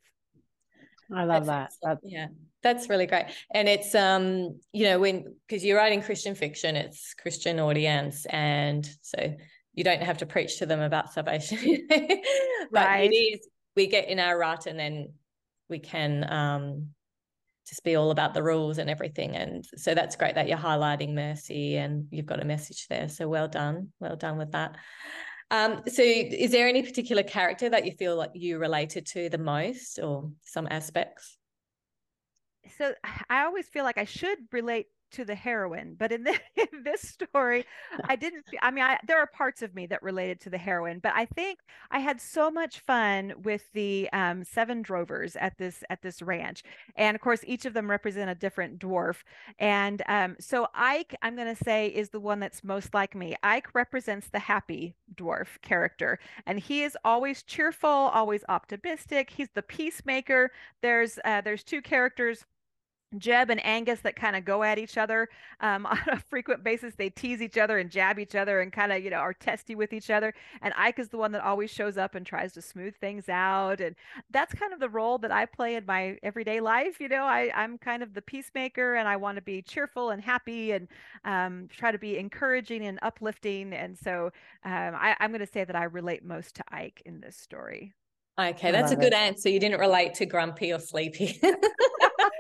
I 1.14 1.26
love 1.26 1.46
that's, 1.46 1.78
that. 1.84 1.90
That's, 1.90 2.02
yeah, 2.04 2.28
that's 2.64 2.90
really 2.90 3.06
great. 3.06 3.26
And 3.54 3.68
it's 3.68 3.94
um, 3.94 4.60
you 4.72 4.86
know, 4.86 5.00
when 5.00 5.36
because 5.48 5.64
you're 5.64 5.78
writing 5.78 6.02
Christian 6.02 6.34
fiction, 6.34 6.76
it's 6.76 7.14
Christian 7.14 7.60
audience, 7.60 8.26
and 8.28 8.90
so 9.02 9.36
you 9.74 9.84
don't 9.84 10.02
have 10.02 10.20
to 10.20 10.26
preach 10.26 10.60
to 10.60 10.66
them 10.66 10.82
about 10.82 11.14
salvation. 11.14 11.88
but 11.90 12.00
right. 12.72 13.12
it 13.12 13.16
is 13.16 13.48
we 13.76 13.88
get 13.88 14.08
in 14.08 14.20
our 14.20 14.38
rut 14.38 14.68
and 14.68 14.80
then 14.80 15.14
we 15.70 15.80
can 15.80 16.32
um, 16.32 16.90
just 17.68 17.84
be 17.84 17.96
all 17.96 18.12
about 18.12 18.34
the 18.34 18.44
rules 18.44 18.78
and 18.78 18.90
everything. 18.90 19.36
And 19.36 19.66
so 19.76 19.96
that's 19.96 20.16
great 20.16 20.36
that 20.36 20.48
you're 20.48 20.58
highlighting 20.58 21.14
mercy 21.14 21.78
and 21.78 22.08
you've 22.12 22.26
got 22.26 22.42
a 22.42 22.46
message 22.46 22.88
there. 22.88 23.10
So 23.10 23.28
well 23.28 23.48
done, 23.48 23.92
well 24.00 24.16
done 24.16 24.38
with 24.38 24.52
that. 24.52 24.78
Um, 25.50 25.82
so 25.88 26.02
is 26.04 26.52
there 26.52 26.68
any 26.68 26.84
particular 26.84 27.24
character 27.24 27.70
that 27.70 27.86
you 27.86 27.92
feel 27.92 28.16
like 28.16 28.32
you 28.34 28.58
related 28.58 29.06
to 29.08 29.30
the 29.30 29.38
most 29.38 30.00
or 30.00 30.32
some 30.44 30.68
aspects? 30.70 31.38
So 32.78 32.94
I 33.30 33.44
always 33.44 33.68
feel 33.68 33.84
like 33.84 33.98
I 33.98 34.06
should 34.06 34.38
relate 34.52 34.88
to 35.14 35.26
the 35.26 35.36
heroine 35.36 35.96
but 35.98 36.12
in 36.12 36.24
this, 36.24 36.40
in 36.56 36.84
this 36.84 37.02
story 37.02 37.66
i 38.06 38.16
didn't 38.16 38.46
i 38.62 38.72
mean 38.72 38.84
I, 38.84 38.98
there 39.08 39.20
are 39.20 39.28
parts 39.28 39.62
of 39.62 39.74
me 39.76 39.86
that 39.88 40.04
related 40.04 40.40
to 40.42 40.50
the 40.50 40.58
heroine 40.58 41.00
but 41.00 41.14
i 41.16 41.26
think 41.26 41.60
i 41.92 42.00
had 42.00 42.20
so 42.20 42.52
much 42.52 42.80
fun 42.80 43.34
with 43.44 43.64
the 43.74 44.10
um, 44.14 44.44
seven 44.44 44.82
drovers 44.82 45.36
at 45.36 45.58
this 45.58 45.84
at 45.90 46.02
this 46.02 46.22
ranch 46.22 46.64
and 46.96 47.16
of 47.16 47.22
course 47.22 47.42
each 47.46 47.66
of 47.66 47.74
them 47.74 47.90
represent 47.90 48.30
a 48.30 48.36
different 48.36 48.80
dwarf 48.80 49.18
and 49.60 50.02
um, 50.08 50.36
so 50.40 50.68
ike 50.74 51.16
i'm 51.22 51.36
going 51.36 51.54
to 51.54 51.64
say 51.64 51.88
is 51.88 52.10
the 52.10 52.20
one 52.20 52.40
that's 52.40 52.64
most 52.64 52.94
like 52.94 53.16
me. 53.16 53.36
Ike 53.44 53.74
represents 53.74 54.30
the 54.30 54.40
happy 54.40 54.96
dwarf 55.16 55.62
character 55.62 56.20
and 56.46 56.60
he 56.60 56.84
is 56.84 56.98
always 57.04 57.44
cheerful 57.44 57.90
always 57.90 58.44
optimistic. 58.50 59.30
He's 59.30 59.50
the 59.54 59.62
peacemaker. 59.62 60.52
There's 60.82 61.20
uh, 61.26 61.42
there's 61.42 61.64
two 61.64 61.82
characters 61.82 62.46
Jeb 63.18 63.50
and 63.50 63.64
Angus 63.66 64.02
that 64.02 64.16
kind 64.16 64.36
of 64.36 64.46
go 64.46 64.64
at 64.64 64.78
each 64.78 64.98
other 64.98 65.30
um, 65.62 65.86
on 65.86 66.00
a 66.12 66.20
frequent 66.20 66.64
basis. 66.64 66.96
They 66.96 67.10
tease 67.10 67.42
each 67.42 67.58
other 67.58 67.78
and 67.78 67.90
jab 67.90 68.20
each 68.20 68.36
other 68.36 68.62
and 68.62 68.72
kind 68.72 68.92
of, 68.92 69.04
you 69.04 69.10
know, 69.10 69.18
are 69.18 69.34
testy 69.34 69.76
with 69.76 69.94
each 69.94 70.10
other. 70.10 70.34
And 70.62 70.74
Ike 70.78 71.00
is 71.00 71.10
the 71.10 71.18
one 71.18 71.32
that 71.34 71.44
always 71.44 71.72
shows 71.72 71.98
up 71.98 72.16
and 72.16 72.26
tries 72.26 72.54
to 72.54 72.62
smooth 72.62 72.96
things 72.96 73.30
out. 73.30 73.80
And 73.80 73.96
that's 74.32 74.54
kind 74.54 74.74
of 74.74 74.80
the 74.80 74.90
role 74.90 75.18
that 75.20 75.32
I 75.32 75.46
play 75.46 75.76
in 75.76 75.86
my 75.86 76.18
everyday 76.24 76.60
life. 76.60 77.00
You 77.00 77.10
know, 77.10 77.24
I, 77.24 77.52
I'm 77.56 77.78
kind 77.78 78.04
of 78.04 78.14
the 78.14 78.22
peacemaker 78.22 78.96
and 78.96 79.08
I 79.08 79.16
want 79.16 79.38
to 79.38 79.42
be 79.42 79.62
cheerful 79.62 80.10
and 80.10 80.22
happy 80.22 80.72
and 80.72 80.88
um, 81.26 81.68
try 81.70 81.92
to 81.92 81.98
be 81.98 82.18
encouraging 82.18 82.86
and 82.86 83.00
uplifting. 83.02 83.74
And 83.74 83.98
so 83.98 84.32
um, 84.64 84.96
I, 84.96 85.16
I'm 85.20 85.32
going 85.32 85.46
to 85.46 85.52
say 85.52 85.64
that 85.64 85.76
I 85.76 85.86
relate 85.86 86.24
most 86.24 86.56
to 86.56 86.64
Ike 86.70 87.02
in 87.06 87.22
this 87.22 87.38
story. 87.38 87.94
Okay, 88.40 88.72
that's 88.72 88.92
a 88.92 88.96
good 88.96 89.14
it. 89.14 89.14
answer. 89.14 89.50
You 89.50 89.60
didn't 89.60 89.80
relate 89.80 90.16
to 90.16 90.26
grumpy 90.26 90.74
or 90.74 90.80
sleepy. 90.80 91.40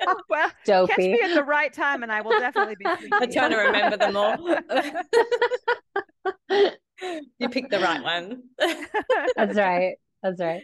well, 0.29 0.51
Dopey. 0.65 0.93
catch 0.93 0.97
me 0.99 1.21
at 1.21 1.33
the 1.33 1.43
right 1.43 1.73
time, 1.73 2.03
and 2.03 2.11
I 2.11 2.21
will 2.21 2.39
definitely 2.39 2.75
be. 2.75 2.85
Sleepy. 2.99 3.09
I'm 3.13 3.31
trying 3.31 3.51
to 3.51 3.57
remember 3.57 3.97
them 3.97 4.15
all. 4.17 4.37
you 7.39 7.49
picked 7.49 7.71
the 7.71 7.79
right 7.79 8.03
one. 8.03 8.43
That's 9.35 9.57
right. 9.57 9.95
That's 10.23 10.39
right. 10.39 10.63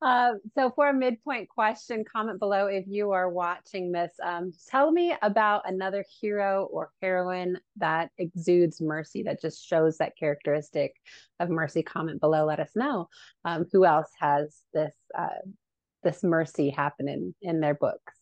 uh, 0.00 0.32
so, 0.54 0.70
for 0.74 0.88
a 0.88 0.94
midpoint 0.94 1.50
question, 1.50 2.04
comment 2.10 2.38
below 2.38 2.66
if 2.66 2.86
you 2.88 3.10
are 3.10 3.28
watching 3.28 3.92
this. 3.92 4.12
Um, 4.24 4.52
tell 4.70 4.90
me 4.90 5.14
about 5.20 5.68
another 5.68 6.02
hero 6.20 6.68
or 6.72 6.90
heroine 7.02 7.58
that 7.76 8.10
exudes 8.16 8.80
mercy, 8.80 9.22
that 9.24 9.42
just 9.42 9.62
shows 9.62 9.98
that 9.98 10.16
characteristic 10.16 10.94
of 11.38 11.50
mercy. 11.50 11.82
Comment 11.82 12.18
below. 12.18 12.46
Let 12.46 12.60
us 12.60 12.70
know 12.74 13.10
um, 13.44 13.66
who 13.70 13.84
else 13.84 14.08
has 14.18 14.56
this 14.72 14.94
uh, 15.16 15.28
this 16.02 16.22
mercy 16.22 16.70
happening 16.70 17.34
in 17.42 17.60
their 17.60 17.74
books. 17.74 18.14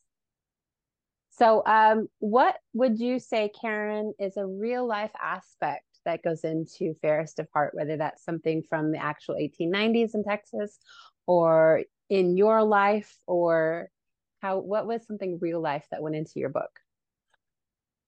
So, 1.31 1.65
um, 1.67 2.09
what 2.21 2.57
would 2.75 3.01
you 3.01 3.19
say, 3.19 3.51
Karen, 3.61 4.15
is 4.21 4.37
a 4.37 4.47
real 4.47 4.87
life 4.87 5.11
aspect 5.21 5.85
that 6.05 6.23
goes 6.23 6.45
into 6.45 6.95
Fairest 6.95 7.41
of 7.41 7.49
Heart, 7.53 7.75
whether 7.75 7.97
that's 7.97 8.25
something 8.25 8.63
from 8.69 8.93
the 8.93 8.99
actual 8.99 9.35
1890s 9.35 10.15
in 10.15 10.23
Texas 10.23 10.79
or 11.27 11.83
in 12.09 12.37
your 12.37 12.63
life, 12.63 13.17
or 13.27 13.89
how 14.41 14.59
what 14.59 14.87
was 14.87 15.05
something 15.07 15.39
real 15.41 15.61
life 15.61 15.87
that 15.91 16.03
went 16.03 16.15
into 16.15 16.39
your 16.39 16.51
book? 16.51 16.79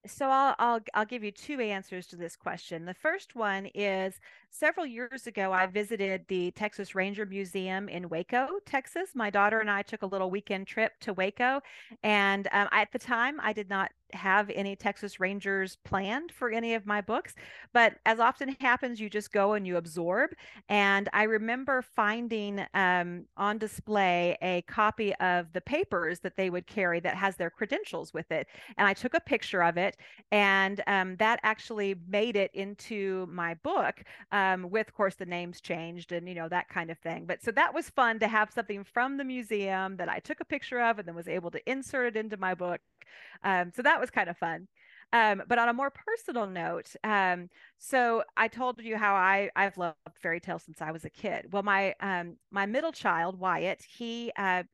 So 0.06 0.28
I'll, 0.30 0.54
I'll 0.58 0.80
I'll 0.94 1.04
give 1.04 1.22
you 1.24 1.30
two 1.30 1.60
answers 1.60 2.06
to 2.08 2.16
this 2.16 2.36
question. 2.36 2.84
The 2.84 2.94
first 2.94 3.34
one 3.34 3.66
is 3.74 4.20
several 4.50 4.86
years 4.86 5.26
ago 5.26 5.52
I 5.52 5.66
visited 5.66 6.24
the 6.28 6.50
Texas 6.52 6.94
Ranger 6.94 7.26
Museum 7.26 7.88
in 7.88 8.08
Waco, 8.08 8.48
Texas. 8.64 9.10
My 9.14 9.30
daughter 9.30 9.60
and 9.60 9.70
I 9.70 9.82
took 9.82 10.02
a 10.02 10.06
little 10.06 10.30
weekend 10.30 10.66
trip 10.66 10.92
to 11.00 11.12
Waco, 11.12 11.60
and 12.02 12.48
um, 12.52 12.68
at 12.72 12.92
the 12.92 12.98
time 12.98 13.40
I 13.42 13.52
did 13.52 13.68
not 13.68 13.90
have 14.12 14.50
any 14.50 14.76
Texas 14.76 15.20
Rangers 15.20 15.76
planned 15.84 16.32
for 16.32 16.50
any 16.50 16.74
of 16.74 16.86
my 16.86 17.00
books, 17.00 17.34
but 17.72 17.96
as 18.06 18.20
often 18.20 18.56
happens, 18.60 19.00
you 19.00 19.10
just 19.10 19.32
go 19.32 19.54
and 19.54 19.66
you 19.66 19.76
absorb. 19.76 20.30
And 20.68 21.08
I 21.12 21.24
remember 21.24 21.82
finding 21.82 22.64
um, 22.74 23.26
on 23.36 23.58
display 23.58 24.36
a 24.42 24.62
copy 24.62 25.14
of 25.16 25.52
the 25.52 25.60
papers 25.60 26.20
that 26.20 26.36
they 26.36 26.50
would 26.50 26.66
carry 26.66 27.00
that 27.00 27.16
has 27.16 27.36
their 27.36 27.50
credentials 27.50 28.14
with 28.14 28.30
it. 28.30 28.46
And 28.76 28.86
I 28.86 28.94
took 28.94 29.14
a 29.14 29.20
picture 29.20 29.62
of 29.62 29.76
it, 29.76 29.96
and 30.30 30.82
um, 30.86 31.16
that 31.16 31.40
actually 31.42 31.96
made 32.08 32.36
it 32.36 32.50
into 32.54 33.26
my 33.30 33.54
book 33.54 34.02
um, 34.32 34.70
with, 34.70 34.88
of 34.88 34.94
course, 34.94 35.14
the 35.16 35.26
names 35.26 35.60
changed 35.60 36.12
and, 36.12 36.28
you 36.28 36.34
know, 36.34 36.48
that 36.48 36.68
kind 36.68 36.90
of 36.90 36.98
thing. 36.98 37.24
But 37.26 37.42
so 37.42 37.50
that 37.52 37.74
was 37.74 37.90
fun 37.90 38.18
to 38.20 38.28
have 38.28 38.52
something 38.52 38.84
from 38.84 39.16
the 39.16 39.24
museum 39.24 39.96
that 39.96 40.08
I 40.08 40.18
took 40.20 40.40
a 40.40 40.44
picture 40.44 40.80
of 40.80 40.98
and 40.98 41.08
then 41.08 41.14
was 41.14 41.28
able 41.28 41.50
to 41.50 41.70
insert 41.70 42.16
it 42.16 42.16
into 42.16 42.36
my 42.36 42.54
book. 42.54 42.80
Um, 43.42 43.72
so 43.74 43.82
that 43.82 44.00
was 44.00 44.10
kind 44.10 44.28
of 44.28 44.36
fun. 44.38 44.68
Um, 45.12 45.42
but 45.48 45.58
on 45.58 45.68
a 45.68 45.72
more 45.72 45.90
personal 45.90 46.46
note, 46.46 46.92
um, 47.04 47.48
so 47.78 48.24
I 48.36 48.48
told 48.48 48.80
you 48.82 48.96
how 48.96 49.14
I 49.14 49.50
I've 49.54 49.78
loved 49.78 49.96
fairy 50.20 50.40
tales 50.40 50.64
since 50.64 50.82
I 50.82 50.90
was 50.90 51.04
a 51.04 51.10
kid. 51.10 51.52
Well, 51.52 51.62
my 51.62 51.94
um, 52.00 52.36
my 52.50 52.66
middle 52.66 52.92
child 52.92 53.38
Wyatt, 53.38 53.82
he 53.88 54.32
uh, 54.36 54.64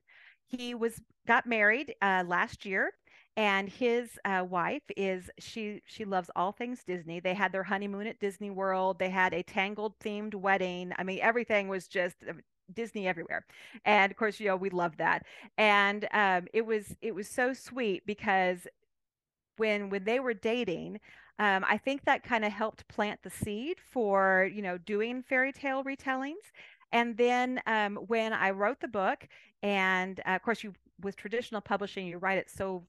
he 0.46 0.74
was 0.74 1.00
got 1.26 1.46
married 1.46 1.94
uh, 2.02 2.24
last 2.26 2.64
year, 2.64 2.92
and 3.36 3.68
his 3.68 4.18
uh, 4.24 4.44
wife 4.48 4.82
is 4.96 5.30
she 5.38 5.82
she 5.86 6.04
loves 6.04 6.30
all 6.36 6.52
things 6.52 6.82
Disney. 6.84 7.20
They 7.20 7.34
had 7.34 7.52
their 7.52 7.62
honeymoon 7.64 8.06
at 8.06 8.18
Disney 8.20 8.50
World. 8.50 8.98
They 8.98 9.10
had 9.10 9.34
a 9.34 9.42
Tangled 9.42 9.98
themed 10.00 10.34
wedding. 10.34 10.92
I 10.98 11.04
mean, 11.04 11.20
everything 11.22 11.68
was 11.68 11.88
just 11.88 12.16
Disney 12.72 13.06
everywhere. 13.06 13.44
And 13.84 14.10
of 14.10 14.16
course, 14.16 14.40
you 14.40 14.48
know, 14.48 14.56
we 14.56 14.70
loved 14.70 14.98
that. 14.98 15.24
And 15.58 16.06
um, 16.12 16.46
it 16.52 16.66
was 16.66 16.96
it 17.00 17.14
was 17.14 17.28
so 17.28 17.52
sweet 17.52 18.04
because 18.06 18.66
when 19.56 19.90
when 19.90 20.04
they 20.04 20.20
were 20.20 20.34
dating, 20.34 21.00
um, 21.38 21.64
I 21.68 21.78
think 21.78 22.04
that 22.04 22.22
kind 22.22 22.44
of 22.44 22.52
helped 22.52 22.86
plant 22.88 23.20
the 23.22 23.30
seed 23.30 23.78
for 23.90 24.50
you 24.52 24.62
know 24.62 24.78
doing 24.78 25.22
fairy 25.22 25.52
tale 25.52 25.84
retellings. 25.84 26.52
And 26.92 27.16
then 27.16 27.60
um, 27.66 27.96
when 27.96 28.32
I 28.34 28.50
wrote 28.50 28.80
the 28.80 28.88
book, 28.88 29.26
and 29.62 30.20
uh, 30.26 30.32
of 30.32 30.42
course, 30.42 30.62
you 30.62 30.74
with 31.00 31.16
traditional 31.16 31.60
publishing, 31.60 32.06
you 32.06 32.18
write 32.18 32.38
it 32.38 32.50
so 32.50 32.84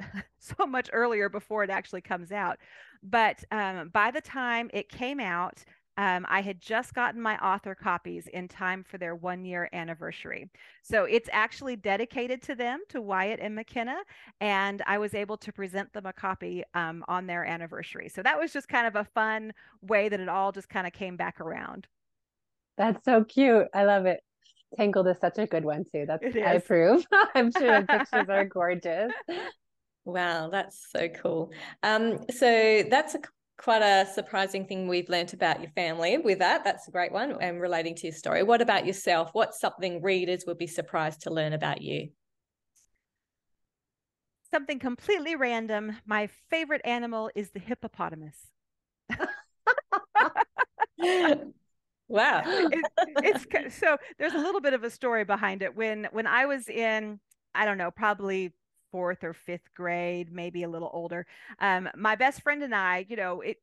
so 0.38 0.66
much 0.66 0.90
earlier 0.92 1.28
before 1.28 1.64
it 1.64 1.70
actually 1.70 2.00
comes 2.00 2.32
out. 2.32 2.58
But 3.02 3.44
um, 3.50 3.90
by 3.90 4.10
the 4.10 4.20
time 4.20 4.70
it 4.72 4.88
came 4.88 5.20
out, 5.20 5.64
um, 5.96 6.26
I 6.28 6.40
had 6.42 6.60
just 6.60 6.94
gotten 6.94 7.20
my 7.20 7.38
author 7.38 7.74
copies 7.74 8.26
in 8.28 8.48
time 8.48 8.82
for 8.82 8.98
their 8.98 9.14
one 9.14 9.44
year 9.44 9.68
anniversary. 9.72 10.50
So 10.82 11.04
it's 11.04 11.28
actually 11.32 11.76
dedicated 11.76 12.42
to 12.42 12.54
them, 12.54 12.80
to 12.88 13.00
Wyatt 13.00 13.40
and 13.40 13.54
McKenna, 13.54 13.96
and 14.40 14.82
I 14.86 14.98
was 14.98 15.14
able 15.14 15.36
to 15.38 15.52
present 15.52 15.92
them 15.92 16.06
a 16.06 16.12
copy 16.12 16.64
um, 16.74 17.04
on 17.06 17.26
their 17.26 17.44
anniversary. 17.44 18.08
So 18.08 18.22
that 18.22 18.38
was 18.38 18.52
just 18.52 18.68
kind 18.68 18.86
of 18.86 18.96
a 18.96 19.04
fun 19.04 19.52
way 19.82 20.08
that 20.08 20.20
it 20.20 20.28
all 20.28 20.52
just 20.52 20.68
kind 20.68 20.86
of 20.86 20.92
came 20.92 21.16
back 21.16 21.40
around. 21.40 21.86
That's 22.76 23.04
so 23.04 23.22
cute. 23.24 23.68
I 23.72 23.84
love 23.84 24.06
it. 24.06 24.20
Tangled 24.76 25.06
is 25.06 25.18
such 25.20 25.38
a 25.38 25.46
good 25.46 25.64
one 25.64 25.84
too. 25.92 26.04
That's 26.06 26.24
I 26.24 26.54
approve. 26.54 27.06
I'm 27.34 27.52
sure 27.52 27.80
the 27.80 27.86
pictures 27.86 28.28
are 28.28 28.44
gorgeous. 28.52 29.12
Wow, 30.04 30.50
that's 30.50 30.88
so 30.90 31.08
cool. 31.08 31.50
Um, 31.82 32.18
so 32.30 32.82
that's 32.90 33.14
a 33.14 33.20
quite 33.56 33.82
a 33.82 34.06
surprising 34.12 34.66
thing 34.66 34.88
we've 34.88 35.08
learnt 35.08 35.32
about 35.32 35.60
your 35.60 35.70
family 35.70 36.18
with 36.18 36.40
that. 36.40 36.64
That's 36.64 36.88
a 36.88 36.90
great 36.90 37.12
one 37.12 37.36
and 37.40 37.60
relating 37.60 37.94
to 37.96 38.06
your 38.08 38.14
story. 38.14 38.42
What 38.42 38.60
about 38.60 38.86
yourself? 38.86 39.30
What's 39.32 39.60
something 39.60 40.02
readers 40.02 40.44
would 40.46 40.58
be 40.58 40.66
surprised 40.66 41.22
to 41.22 41.30
learn 41.30 41.52
about 41.52 41.80
you? 41.80 42.08
Something 44.50 44.78
completely 44.78 45.36
random. 45.36 45.96
My 46.06 46.28
favorite 46.48 46.82
animal 46.84 47.30
is 47.34 47.50
the 47.50 47.58
hippopotamus. 47.58 48.36
wow. 52.08 52.42
It, 52.46 52.84
it's 52.98 53.76
so 53.78 53.96
there's 54.18 54.34
a 54.34 54.38
little 54.38 54.60
bit 54.60 54.74
of 54.74 54.84
a 54.84 54.90
story 54.90 55.24
behind 55.24 55.62
it. 55.62 55.74
When 55.74 56.08
when 56.12 56.26
I 56.26 56.46
was 56.46 56.68
in, 56.68 57.18
I 57.54 57.64
don't 57.64 57.78
know, 57.78 57.90
probably 57.90 58.52
fourth 58.94 59.24
or 59.24 59.34
fifth 59.34 59.74
grade, 59.74 60.32
maybe 60.32 60.62
a 60.62 60.68
little 60.68 60.90
older. 60.92 61.26
Um, 61.58 61.88
my 61.96 62.14
best 62.14 62.42
friend 62.42 62.62
and 62.62 62.72
I, 62.72 63.06
you 63.08 63.16
know, 63.16 63.40
it 63.40 63.58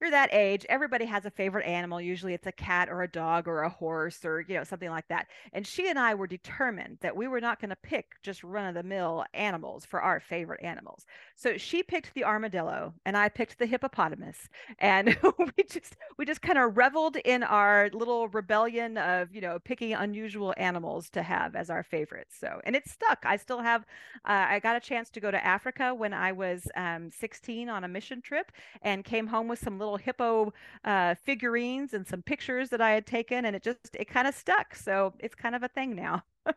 you're 0.00 0.10
that 0.10 0.32
age, 0.32 0.66
everybody 0.68 1.06
has 1.06 1.24
a 1.24 1.30
favorite 1.30 1.66
animal. 1.66 2.00
Usually 2.00 2.34
it's 2.34 2.46
a 2.46 2.52
cat 2.52 2.90
or 2.90 3.02
a 3.02 3.08
dog 3.08 3.48
or 3.48 3.62
a 3.62 3.68
horse 3.68 4.24
or, 4.24 4.44
you 4.46 4.54
know, 4.54 4.64
something 4.64 4.90
like 4.90 5.08
that. 5.08 5.26
And 5.54 5.66
she 5.66 5.88
and 5.88 5.98
I 5.98 6.14
were 6.14 6.26
determined 6.26 6.98
that 7.00 7.16
we 7.16 7.28
were 7.28 7.40
not 7.40 7.60
going 7.60 7.70
to 7.70 7.76
pick 7.76 8.12
just 8.22 8.44
run 8.44 8.66
of 8.66 8.74
the 8.74 8.82
mill 8.82 9.24
animals 9.32 9.86
for 9.86 10.02
our 10.02 10.20
favorite 10.20 10.62
animals. 10.62 11.06
So 11.34 11.56
she 11.56 11.82
picked 11.82 12.12
the 12.12 12.24
armadillo 12.24 12.92
and 13.06 13.16
I 13.16 13.30
picked 13.30 13.58
the 13.58 13.64
hippopotamus. 13.64 14.48
And 14.80 15.16
we 15.38 15.64
just, 15.64 15.96
we 16.18 16.26
just 16.26 16.42
kind 16.42 16.58
of 16.58 16.76
reveled 16.76 17.16
in 17.16 17.42
our 17.42 17.88
little 17.94 18.28
rebellion 18.28 18.98
of, 18.98 19.34
you 19.34 19.40
know, 19.40 19.58
picking 19.64 19.94
unusual 19.94 20.52
animals 20.58 21.08
to 21.10 21.22
have 21.22 21.56
as 21.56 21.70
our 21.70 21.82
favorites. 21.82 22.36
So, 22.38 22.60
and 22.64 22.76
it 22.76 22.86
stuck. 22.86 23.24
I 23.24 23.36
still 23.36 23.60
have, 23.60 23.82
uh, 24.26 24.44
I 24.48 24.58
got 24.58 24.76
a 24.76 24.80
chance 24.80 25.08
to 25.10 25.20
go 25.20 25.30
to 25.30 25.46
Africa 25.46 25.94
when 25.94 26.12
I 26.12 26.32
was 26.32 26.68
um, 26.76 27.10
16 27.10 27.70
on 27.70 27.84
a 27.84 27.88
mission 27.88 28.20
trip 28.20 28.52
and 28.82 29.02
came 29.02 29.26
home 29.26 29.48
with 29.48 29.58
some 29.58 29.78
little 29.78 29.85
little 29.86 29.98
hippo 29.98 30.52
uh, 30.84 31.14
figurines 31.24 31.94
and 31.94 32.06
some 32.06 32.22
pictures 32.22 32.68
that 32.70 32.80
I 32.80 32.90
had 32.90 33.06
taken, 33.06 33.44
and 33.44 33.56
it 33.56 33.62
just 33.62 33.94
it 33.94 34.08
kind 34.08 34.28
of 34.28 34.34
stuck. 34.34 34.74
So 34.74 35.14
it's 35.18 35.34
kind 35.34 35.54
of 35.54 35.62
a 35.62 35.68
thing 35.68 35.94
now. 35.94 36.22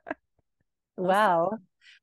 well, 0.97 1.59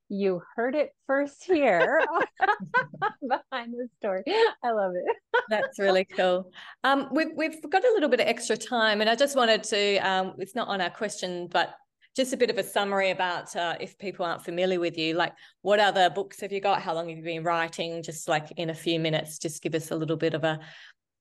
you 0.08 0.42
heard 0.54 0.74
it 0.74 0.94
first 1.06 1.44
here 1.44 2.00
behind 3.20 3.74
the 3.74 3.88
story. 3.98 4.22
I 4.62 4.70
love 4.70 4.92
it. 4.94 5.16
That's 5.48 5.78
really 5.78 6.04
cool. 6.04 6.50
Um, 6.84 7.08
we've 7.12 7.30
we've 7.36 7.60
got 7.70 7.84
a 7.84 7.92
little 7.94 8.08
bit 8.08 8.20
of 8.20 8.26
extra 8.26 8.56
time, 8.56 9.00
and 9.00 9.10
I 9.10 9.14
just 9.14 9.36
wanted 9.36 9.62
to. 9.64 9.98
Um, 9.98 10.34
it's 10.38 10.54
not 10.54 10.68
on 10.68 10.80
our 10.80 10.90
question, 10.90 11.48
but 11.48 11.74
just 12.16 12.32
a 12.32 12.36
bit 12.36 12.48
of 12.48 12.56
a 12.56 12.62
summary 12.62 13.10
about 13.10 13.54
uh, 13.54 13.76
if 13.78 13.98
people 13.98 14.24
aren't 14.24 14.42
familiar 14.42 14.80
with 14.80 14.96
you, 14.96 15.14
like 15.14 15.34
what 15.60 15.78
other 15.78 16.08
books 16.08 16.40
have 16.40 16.50
you 16.50 16.60
got? 16.60 16.80
How 16.80 16.94
long 16.94 17.08
have 17.10 17.18
you 17.18 17.24
been 17.24 17.44
writing? 17.44 18.02
Just 18.02 18.26
like 18.26 18.50
in 18.56 18.70
a 18.70 18.74
few 18.74 18.98
minutes, 18.98 19.38
just 19.38 19.62
give 19.62 19.74
us 19.74 19.90
a 19.90 19.96
little 19.96 20.16
bit 20.16 20.32
of 20.32 20.42
a 20.42 20.58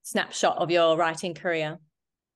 snapshot 0.05 0.57
of 0.57 0.71
your 0.71 0.95
writing 0.95 1.33
career? 1.33 1.79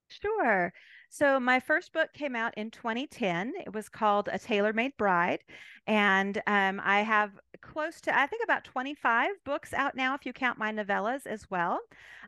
Sure. 0.09 0.73
So, 1.11 1.39
my 1.39 1.59
first 1.59 1.93
book 1.93 2.09
came 2.13 2.35
out 2.35 2.53
in 2.55 2.69
2010. 2.69 3.53
It 3.65 3.73
was 3.73 3.89
called 3.89 4.29
A 4.31 4.37
Tailor 4.37 4.73
Made 4.73 4.95
Bride. 4.97 5.39
And 5.87 6.39
um, 6.45 6.81
I 6.83 7.01
have 7.01 7.31
close 7.61 7.99
to, 8.01 8.15
I 8.15 8.27
think, 8.27 8.43
about 8.43 8.63
25 8.63 9.31
books 9.43 9.73
out 9.73 9.95
now, 9.95 10.13
if 10.13 10.25
you 10.25 10.33
count 10.33 10.59
my 10.59 10.71
novellas 10.71 11.25
as 11.25 11.49
well. 11.49 11.79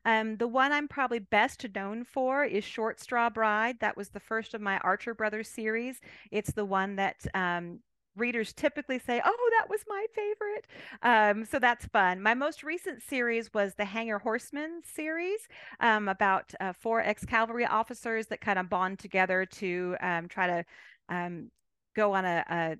Um, 0.06 0.38
the 0.38 0.48
one 0.48 0.72
I'm 0.72 0.88
probably 0.88 1.20
best 1.20 1.66
known 1.76 2.04
for 2.04 2.44
is 2.44 2.64
Short 2.64 3.00
Straw 3.00 3.30
Bride. 3.30 3.78
That 3.82 3.98
was 3.98 4.10
the 4.10 4.20
first 4.20 4.56
of 4.56 4.62
my 4.62 4.80
Archer 4.80 5.14
Brothers 5.14 5.48
series. 5.48 6.00
It's 6.32 6.52
the 6.54 6.66
one 6.66 6.96
that 6.96 7.24
um, 7.36 7.80
readers 8.16 8.54
typically 8.54 9.00
say, 9.00 9.22
"Oh, 9.24 9.50
that 9.60 9.70
was 9.70 9.82
my 9.88 10.06
favorite." 10.14 10.68
Um, 11.02 11.46
so 11.46 11.60
that's 11.60 11.86
fun. 11.88 12.22
My 12.22 12.34
most 12.34 12.64
recent 12.64 13.02
series 13.02 13.54
was 13.54 13.76
the 13.76 13.86
Hanger 13.86 14.20
Horseman 14.20 14.82
series 14.84 15.48
um, 15.80 16.08
about 16.08 16.54
uh, 16.60 16.74
four 16.74 17.02
ex-cavalry 17.02 17.66
officers 17.66 18.28
that 18.28 18.42
kind 18.42 18.60
of 18.60 18.70
bond 18.70 19.00
together 19.00 19.46
to 19.46 19.96
um, 20.02 20.28
try 20.28 20.48
to 20.48 20.66
um, 21.10 21.52
go 21.96 22.14
on 22.14 22.26
a, 22.26 22.44
a 22.50 22.78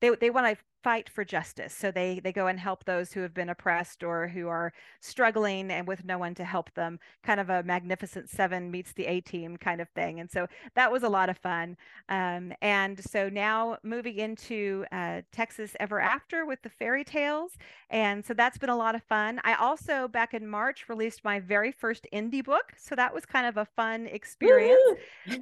they 0.00 0.10
they 0.16 0.30
want 0.30 0.58
to 0.58 0.64
fight 0.82 1.08
for 1.08 1.24
justice. 1.24 1.74
So 1.74 1.90
they 1.90 2.20
they 2.20 2.32
go 2.32 2.46
and 2.46 2.58
help 2.58 2.84
those 2.84 3.12
who 3.12 3.20
have 3.20 3.34
been 3.34 3.48
oppressed 3.48 4.02
or 4.02 4.28
who 4.28 4.48
are 4.48 4.72
struggling 5.00 5.70
and 5.70 5.86
with 5.86 6.04
no 6.04 6.18
one 6.18 6.34
to 6.36 6.44
help 6.44 6.72
them. 6.74 6.98
Kind 7.22 7.40
of 7.40 7.50
a 7.50 7.62
Magnificent 7.62 8.28
Seven 8.28 8.70
meets 8.70 8.92
the 8.92 9.06
A 9.06 9.20
Team 9.20 9.56
kind 9.56 9.80
of 9.80 9.88
thing. 9.90 10.20
And 10.20 10.30
so 10.30 10.46
that 10.74 10.90
was 10.90 11.02
a 11.02 11.08
lot 11.08 11.28
of 11.28 11.38
fun. 11.38 11.76
Um, 12.08 12.52
and 12.60 13.02
so 13.02 13.28
now 13.28 13.78
moving 13.82 14.18
into 14.18 14.84
uh, 14.92 15.22
Texas 15.32 15.76
Ever 15.80 16.00
After 16.00 16.44
with 16.44 16.62
the 16.62 16.68
fairy 16.70 17.04
tales, 17.04 17.52
and 17.90 18.24
so 18.24 18.34
that's 18.34 18.58
been 18.58 18.70
a 18.70 18.76
lot 18.76 18.94
of 18.94 19.02
fun. 19.02 19.40
I 19.44 19.54
also 19.54 20.08
back 20.08 20.34
in 20.34 20.46
March 20.46 20.88
released 20.88 21.24
my 21.24 21.40
very 21.40 21.72
first 21.72 22.06
indie 22.12 22.44
book, 22.44 22.72
so 22.76 22.94
that 22.94 23.12
was 23.12 23.24
kind 23.24 23.46
of 23.46 23.56
a 23.56 23.64
fun 23.64 24.06
experience. 24.06 24.80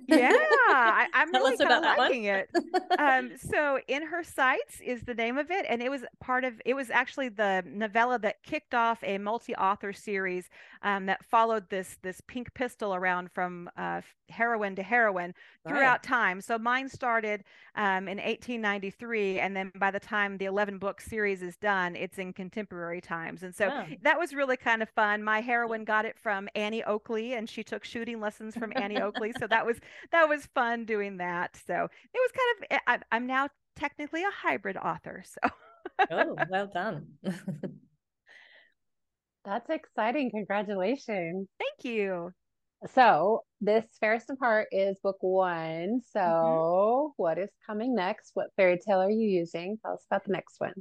yeah, 0.08 0.32
I, 0.68 1.06
am 1.14 1.30
really 1.32 1.56
kind 1.56 1.84
of 1.84 1.96
liking 1.96 2.24
it. 2.24 2.48
Um, 2.98 3.32
so 3.36 3.78
in 3.88 4.06
her 4.06 4.22
sights 4.22 4.80
is 4.84 5.02
the 5.02 5.14
name 5.14 5.29
of 5.38 5.50
it, 5.50 5.66
and 5.68 5.82
it 5.82 5.90
was 5.90 6.04
part 6.20 6.44
of. 6.44 6.60
It 6.64 6.74
was 6.74 6.90
actually 6.90 7.28
the 7.28 7.62
novella 7.66 8.18
that 8.20 8.42
kicked 8.42 8.74
off 8.74 8.98
a 9.02 9.18
multi-author 9.18 9.92
series 9.92 10.48
um, 10.82 11.06
that 11.06 11.24
followed 11.24 11.68
this 11.70 11.98
this 12.02 12.20
pink 12.26 12.52
pistol 12.54 12.94
around 12.94 13.30
from 13.30 13.70
uh, 13.76 14.00
heroine 14.28 14.76
to 14.76 14.82
heroine 14.82 15.34
throughout 15.66 15.82
right. 15.82 16.02
time. 16.02 16.40
So 16.40 16.58
mine 16.58 16.88
started 16.88 17.44
um, 17.74 18.08
in 18.08 18.18
1893, 18.18 19.40
and 19.40 19.54
then 19.54 19.72
by 19.76 19.90
the 19.90 20.00
time 20.00 20.38
the 20.38 20.46
11 20.46 20.78
book 20.78 21.00
series 21.00 21.42
is 21.42 21.56
done, 21.56 21.96
it's 21.96 22.18
in 22.18 22.32
contemporary 22.32 23.00
times. 23.00 23.42
And 23.42 23.54
so 23.54 23.70
that 24.02 24.18
was 24.18 24.34
really 24.34 24.56
kind 24.56 24.82
of 24.82 24.88
fun. 24.90 25.22
My 25.22 25.40
heroine 25.40 25.84
got 25.84 26.04
it 26.04 26.18
from 26.18 26.48
Annie 26.54 26.84
Oakley, 26.84 27.34
and 27.34 27.48
she 27.48 27.62
took 27.62 27.84
shooting 27.84 28.20
lessons 28.20 28.56
from 28.56 28.72
Annie 28.76 29.00
Oakley. 29.00 29.32
So 29.38 29.46
that 29.46 29.66
was 29.66 29.78
that 30.12 30.28
was 30.28 30.46
fun 30.54 30.84
doing 30.84 31.18
that. 31.18 31.60
So 31.66 31.74
it 31.74 32.18
was 32.18 32.30
kind 32.32 32.72
of. 32.72 32.80
I, 32.86 33.16
I'm 33.16 33.26
now 33.26 33.48
technically 33.76 34.22
a 34.22 34.30
hybrid 34.30 34.76
author. 34.76 35.24
So, 35.24 35.50
oh, 36.10 36.36
well 36.50 36.70
done. 36.72 37.06
That's 39.44 39.70
exciting. 39.70 40.30
Congratulations. 40.30 41.48
Thank 41.58 41.84
you. 41.84 42.32
So, 42.94 43.44
this 43.60 43.84
Fairest 44.00 44.30
of 44.30 44.38
Heart 44.38 44.68
is 44.72 44.98
book 45.02 45.18
one. 45.20 46.00
So, 46.12 46.20
mm-hmm. 46.20 47.12
what 47.16 47.38
is 47.38 47.50
coming 47.66 47.94
next? 47.94 48.30
What 48.34 48.48
fairy 48.56 48.78
tale 48.78 49.00
are 49.00 49.10
you 49.10 49.28
using? 49.28 49.78
Tell 49.82 49.94
us 49.94 50.04
about 50.10 50.24
the 50.24 50.32
next 50.32 50.60
one. 50.60 50.74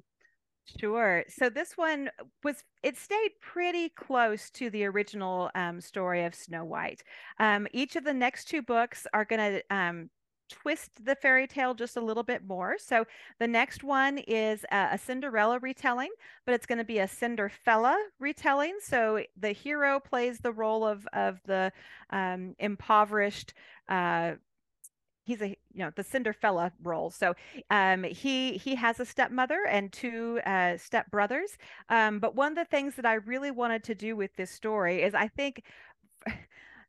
Sure. 0.77 1.23
So 1.27 1.49
this 1.49 1.77
one 1.77 2.09
was 2.43 2.63
it 2.83 2.97
stayed 2.97 3.31
pretty 3.41 3.89
close 3.89 4.49
to 4.51 4.69
the 4.69 4.85
original 4.85 5.49
um, 5.55 5.81
story 5.81 6.25
of 6.25 6.35
Snow 6.35 6.63
White. 6.63 7.01
Um, 7.39 7.67
each 7.73 7.95
of 7.95 8.03
the 8.03 8.13
next 8.13 8.45
two 8.45 8.61
books 8.61 9.07
are 9.13 9.25
going 9.25 9.39
to 9.39 9.75
um, 9.75 10.09
twist 10.49 11.05
the 11.05 11.15
fairy 11.15 11.47
tale 11.47 11.73
just 11.73 11.97
a 11.97 12.01
little 12.01 12.23
bit 12.23 12.45
more. 12.45 12.75
So 12.77 13.05
the 13.39 13.47
next 13.47 13.83
one 13.83 14.17
is 14.19 14.65
a, 14.71 14.89
a 14.93 14.97
Cinderella 14.97 15.59
retelling, 15.59 16.09
but 16.45 16.53
it's 16.53 16.65
going 16.65 16.79
to 16.79 16.83
be 16.83 16.99
a 16.99 17.07
Cinderfella 17.07 17.95
retelling. 18.19 18.77
So 18.81 19.23
the 19.37 19.51
hero 19.51 19.99
plays 19.99 20.39
the 20.39 20.51
role 20.51 20.85
of 20.85 21.07
of 21.13 21.39
the 21.45 21.71
um, 22.09 22.55
impoverished. 22.59 23.53
Uh, 23.87 24.33
he's 25.29 25.41
a 25.41 25.49
you 25.49 25.83
know 25.85 25.91
the 25.95 26.03
Cinderfella 26.03 26.71
role. 26.83 27.09
So 27.09 27.35
um, 27.69 28.03
he 28.03 28.57
he 28.57 28.75
has 28.75 28.99
a 28.99 29.05
stepmother 29.05 29.65
and 29.69 29.91
two 29.91 30.39
uh, 30.45 30.77
stepbrothers. 30.77 31.57
Um, 31.89 32.19
but 32.19 32.35
one 32.35 32.51
of 32.51 32.57
the 32.57 32.65
things 32.65 32.95
that 32.95 33.05
I 33.05 33.15
really 33.15 33.51
wanted 33.51 33.83
to 33.85 33.95
do 33.95 34.15
with 34.15 34.35
this 34.35 34.51
story 34.51 35.03
is 35.03 35.13
I 35.13 35.27
think 35.27 35.63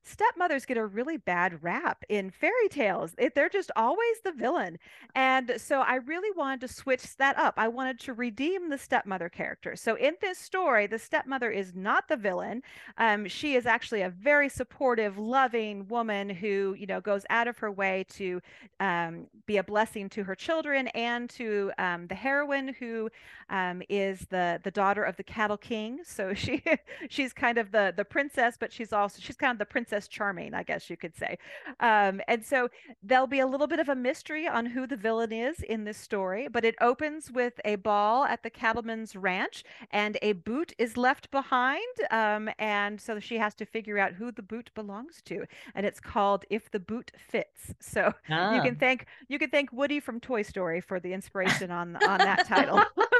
stepmothers 0.03 0.65
get 0.65 0.77
a 0.77 0.87
really 0.87 1.17
bad 1.17 1.63
rap 1.63 2.05
in 2.09 2.31
fairy 2.31 2.69
tales. 2.69 3.15
It, 3.19 3.35
they're 3.35 3.49
just 3.49 3.71
always 3.77 4.21
the 4.25 4.33
villain. 4.33 4.79
And 5.15 5.55
so 5.59 5.81
I 5.81 5.97
really 5.97 6.31
wanted 6.37 6.61
to 6.63 6.69
switch 6.69 7.17
that 7.17 7.39
up. 7.39 7.55
I 7.57 7.69
wanted 7.69 8.01
to 8.01 8.15
redeem 8.15 8.71
the 8.71 8.79
stepmother 8.79 9.29
character. 9.29 9.77
So 9.77 9.97
in 9.97 10.15
this 10.21 10.39
story, 10.39 10.87
the 10.87 10.99
stepmother 10.99 11.51
is 11.51 11.75
not 11.75 12.09
the 12.09 12.17
villain. 12.17 12.63
Um, 12.99 13.29
she 13.29 13.55
is 13.55 13.67
actually 13.67 14.03
a 14.03 14.11
very 14.11 14.49
supportive, 14.49 15.19
loving 15.19 15.87
woman 15.89 16.31
who, 16.31 16.75
you 16.79 16.87
know, 16.87 17.01
goes 17.01 17.25
out 17.31 17.49
of 17.49 17.59
her 17.59 17.71
way 17.71 18.07
to 18.11 18.41
um, 18.81 19.27
be 19.47 19.59
a 19.59 19.65
blessing 19.65 20.09
to 20.11 20.25
her 20.25 20.35
children 20.35 20.89
and 20.89 21.29
to 21.31 21.73
um, 21.79 22.07
the 22.07 22.15
heroine 22.15 22.75
who 22.79 23.11
um, 23.51 23.83
is 23.89 24.21
the 24.31 24.61
the 24.63 24.71
daughter 24.71 25.03
of 25.03 25.17
the 25.17 25.23
cattle 25.23 25.57
king. 25.57 26.01
So 26.05 26.35
she 26.43 26.63
she's 27.09 27.33
kind 27.33 27.59
of 27.59 27.71
the 27.73 27.93
the 27.97 28.05
princess, 28.05 28.57
but 28.59 28.73
she's 28.73 28.93
also 28.93 29.19
she's 29.21 29.37
kind 29.37 29.53
of 29.53 29.59
the 29.59 29.67
princess 29.67 29.90
charming, 30.09 30.55
I 30.55 30.63
guess 30.63 30.91
you 30.91 30.97
could 30.97 31.17
say. 31.17 31.39
Um, 31.81 32.21
and 32.29 32.45
so 32.45 32.69
there'll 33.03 33.27
be 33.27 33.41
a 33.41 33.47
little 33.47 33.67
bit 33.67 33.79
of 33.79 33.89
a 33.89 33.95
mystery 33.95 34.47
on 34.47 34.67
who 34.67 34.87
the 34.87 34.97
villain 34.97 35.33
is 35.33 35.61
in 35.61 35.85
this 35.85 35.99
story, 35.99 36.49
but 36.49 36.65
it 36.65 36.75
opens 36.81 37.31
with 37.31 37.61
a 37.65 37.77
ball 37.77 38.25
at 38.25 38.43
the 38.43 38.51
cattleman's 38.51 39.17
ranch, 39.17 39.65
and 39.91 40.19
a 40.23 40.33
boot 40.33 40.73
is 40.79 40.97
left 40.97 41.31
behind, 41.31 41.81
um, 42.11 42.51
and 42.59 43.01
so 43.01 43.19
she 43.19 43.39
has 43.39 43.55
to 43.55 43.65
figure 43.65 43.99
out 43.99 44.13
who 44.13 44.33
the 44.33 44.43
boot 44.43 44.71
belongs 44.75 45.23
to, 45.27 45.45
and 45.75 45.87
it's 45.87 46.01
called 46.01 46.45
"If 46.51 46.71
the 46.71 46.81
Boot 46.81 47.13
Fits." 47.17 47.75
So 47.81 48.13
ah. 48.29 48.55
you 48.55 48.63
can 48.63 48.77
thank 48.77 49.07
you 49.29 49.39
can 49.39 49.51
thank 49.51 49.73
Woody 49.73 50.01
from 50.01 50.21
Toy 50.21 50.43
Story 50.43 50.81
for 50.81 51.01
the 51.01 51.13
inspiration 51.13 51.71
on 51.71 51.97
on 51.97 52.19
that 52.19 52.47
title. 52.47 52.81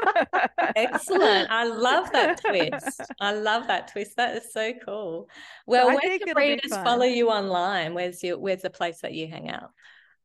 Excellent. 0.75 1.49
I 1.51 1.65
love 1.65 2.11
that 2.11 2.41
twist. 2.45 3.01
I 3.19 3.33
love 3.33 3.67
that 3.67 3.91
twist. 3.91 4.17
That 4.17 4.37
is 4.37 4.51
so 4.51 4.73
cool. 4.85 5.29
Well, 5.65 5.89
so 5.89 5.95
where 5.95 6.19
can 6.19 6.35
readers 6.35 6.71
follow 6.71 7.05
you 7.05 7.29
online? 7.29 7.93
Where's 7.93 8.23
your 8.23 8.37
where's 8.37 8.61
the 8.61 8.69
place 8.69 9.01
that 9.01 9.13
you 9.13 9.27
hang 9.27 9.49
out? 9.49 9.71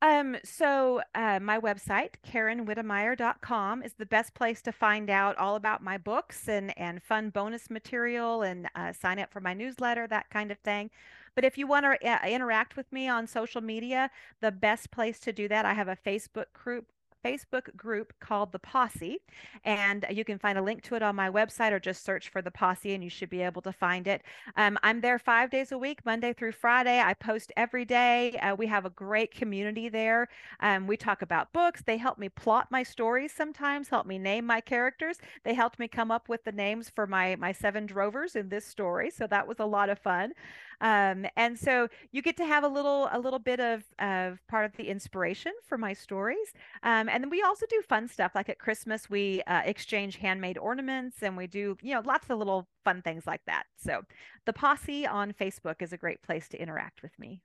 Um, 0.02 0.36
so 0.44 1.00
uh, 1.14 1.40
my 1.40 1.58
website, 1.58 2.10
KarenWitemeyer.com, 2.30 3.82
is 3.82 3.94
the 3.94 4.04
best 4.04 4.34
place 4.34 4.60
to 4.62 4.72
find 4.72 5.08
out 5.08 5.38
all 5.38 5.56
about 5.56 5.82
my 5.82 5.96
books 5.96 6.48
and 6.48 6.76
and 6.78 7.02
fun 7.02 7.30
bonus 7.30 7.70
material 7.70 8.42
and 8.42 8.68
uh, 8.74 8.92
sign 8.92 9.18
up 9.18 9.32
for 9.32 9.40
my 9.40 9.54
newsletter, 9.54 10.06
that 10.08 10.28
kind 10.30 10.50
of 10.50 10.58
thing. 10.58 10.90
But 11.34 11.44
if 11.44 11.58
you 11.58 11.66
want 11.66 11.84
to 11.84 12.08
uh, 12.08 12.26
interact 12.26 12.76
with 12.76 12.90
me 12.92 13.08
on 13.08 13.26
social 13.26 13.60
media, 13.60 14.10
the 14.40 14.50
best 14.50 14.90
place 14.90 15.18
to 15.20 15.32
do 15.32 15.48
that, 15.48 15.64
I 15.66 15.74
have 15.74 15.88
a 15.88 15.96
Facebook 15.96 16.46
group 16.54 16.86
Facebook 17.26 17.74
group 17.76 18.12
called 18.20 18.52
The 18.52 18.58
Posse. 18.58 19.18
And 19.64 20.06
you 20.10 20.24
can 20.24 20.38
find 20.38 20.58
a 20.58 20.62
link 20.62 20.82
to 20.84 20.94
it 20.94 21.02
on 21.02 21.16
my 21.16 21.30
website 21.30 21.72
or 21.72 21.80
just 21.80 22.04
search 22.04 22.28
for 22.28 22.42
The 22.42 22.50
Posse 22.50 22.94
and 22.94 23.02
you 23.02 23.10
should 23.10 23.30
be 23.30 23.42
able 23.42 23.62
to 23.62 23.72
find 23.72 24.06
it. 24.06 24.22
Um, 24.56 24.78
I'm 24.82 25.00
there 25.00 25.18
five 25.18 25.50
days 25.50 25.72
a 25.72 25.78
week, 25.78 26.04
Monday 26.04 26.32
through 26.32 26.52
Friday. 26.52 27.00
I 27.00 27.14
post 27.14 27.52
every 27.56 27.84
day. 27.84 28.36
Uh, 28.38 28.54
we 28.54 28.66
have 28.66 28.84
a 28.84 28.90
great 28.90 29.32
community 29.32 29.88
there. 29.88 30.28
Um, 30.60 30.86
we 30.86 30.96
talk 30.96 31.22
about 31.22 31.52
books. 31.52 31.82
They 31.84 31.96
help 31.96 32.18
me 32.18 32.28
plot 32.28 32.68
my 32.70 32.82
stories 32.82 33.32
sometimes, 33.32 33.88
help 33.88 34.06
me 34.06 34.18
name 34.18 34.46
my 34.46 34.60
characters. 34.60 35.18
They 35.44 35.54
helped 35.54 35.78
me 35.78 35.88
come 35.88 36.10
up 36.10 36.28
with 36.28 36.44
the 36.44 36.52
names 36.52 36.90
for 36.90 37.06
my, 37.06 37.36
my 37.36 37.52
seven 37.52 37.86
drovers 37.86 38.36
in 38.36 38.48
this 38.48 38.64
story. 38.64 39.10
So 39.10 39.26
that 39.26 39.46
was 39.46 39.58
a 39.58 39.66
lot 39.66 39.88
of 39.88 39.98
fun. 39.98 40.32
Um, 40.80 41.26
and 41.36 41.58
so 41.58 41.88
you 42.12 42.22
get 42.22 42.36
to 42.38 42.44
have 42.44 42.64
a 42.64 42.68
little 42.68 43.08
a 43.12 43.18
little 43.18 43.38
bit 43.38 43.60
of 43.60 43.84
of 43.98 44.38
part 44.48 44.64
of 44.64 44.76
the 44.76 44.88
inspiration 44.88 45.52
for 45.66 45.78
my 45.78 45.92
stories. 45.92 46.52
Um, 46.82 47.08
and 47.08 47.22
then 47.22 47.30
we 47.30 47.42
also 47.42 47.66
do 47.68 47.82
fun 47.88 48.08
stuff 48.08 48.32
like 48.34 48.48
at 48.48 48.58
Christmas 48.58 49.08
we 49.08 49.42
uh, 49.46 49.62
exchange 49.64 50.16
handmade 50.16 50.58
ornaments 50.58 51.22
and 51.22 51.36
we 51.36 51.46
do 51.46 51.76
you 51.82 51.94
know 51.94 52.02
lots 52.04 52.28
of 52.30 52.38
little 52.38 52.68
fun 52.84 53.02
things 53.02 53.26
like 53.26 53.42
that. 53.46 53.64
So 53.76 54.02
the 54.44 54.52
posse 54.52 55.06
on 55.06 55.32
Facebook 55.32 55.80
is 55.80 55.92
a 55.92 55.98
great 55.98 56.22
place 56.22 56.48
to 56.48 56.60
interact 56.60 57.02
with 57.02 57.18
me. 57.18 57.42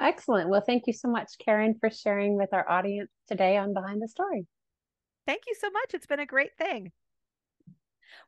Excellent. 0.00 0.48
Well, 0.48 0.62
thank 0.64 0.86
you 0.86 0.92
so 0.92 1.08
much, 1.08 1.32
Karen, 1.44 1.74
for 1.80 1.90
sharing 1.90 2.36
with 2.36 2.52
our 2.52 2.68
audience 2.68 3.10
today 3.26 3.56
on 3.56 3.74
Behind 3.74 4.00
the 4.00 4.08
Story. 4.08 4.46
Thank 5.26 5.42
you 5.46 5.54
so 5.54 5.70
much. 5.70 5.94
It's 5.94 6.06
been 6.06 6.20
a 6.20 6.26
great 6.26 6.56
thing. 6.56 6.92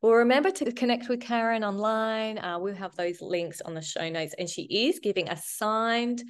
Well, 0.00 0.12
remember 0.12 0.50
to 0.50 0.72
connect 0.72 1.08
with 1.08 1.20
Karen 1.20 1.64
online. 1.64 2.38
Uh, 2.38 2.58
we'll 2.58 2.74
have 2.74 2.94
those 2.96 3.20
links 3.20 3.60
on 3.60 3.74
the 3.74 3.82
show 3.82 4.08
notes. 4.08 4.34
And 4.38 4.48
she 4.48 4.62
is 4.62 4.98
giving 4.98 5.28
a 5.28 5.36
signed 5.36 6.22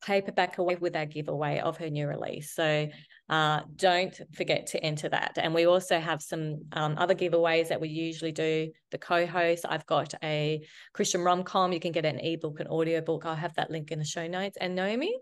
paperback 0.00 0.58
away 0.58 0.76
with 0.76 0.94
our 0.94 1.06
giveaway 1.06 1.58
of 1.58 1.76
her 1.78 1.90
new 1.90 2.06
release. 2.06 2.54
So 2.54 2.88
uh, 3.28 3.60
don't 3.74 4.18
forget 4.32 4.68
to 4.68 4.82
enter 4.82 5.08
that. 5.08 5.32
And 5.36 5.52
we 5.52 5.66
also 5.66 5.98
have 5.98 6.22
some 6.22 6.64
um, 6.72 6.94
other 6.96 7.14
giveaways 7.14 7.68
that 7.68 7.80
we 7.80 7.88
usually 7.88 8.32
do. 8.32 8.70
The 8.90 8.98
co-host, 8.98 9.64
I've 9.68 9.86
got 9.86 10.14
a 10.22 10.64
Christian 10.92 11.22
rom-com. 11.22 11.72
You 11.72 11.80
can 11.80 11.92
get 11.92 12.06
an 12.06 12.20
ebook, 12.20 12.60
an 12.60 12.68
audiobook. 12.68 13.26
I'll 13.26 13.34
have 13.34 13.54
that 13.54 13.70
link 13.70 13.90
in 13.90 13.98
the 13.98 14.04
show 14.04 14.26
notes. 14.26 14.56
And 14.60 14.74
Naomi? 14.74 15.18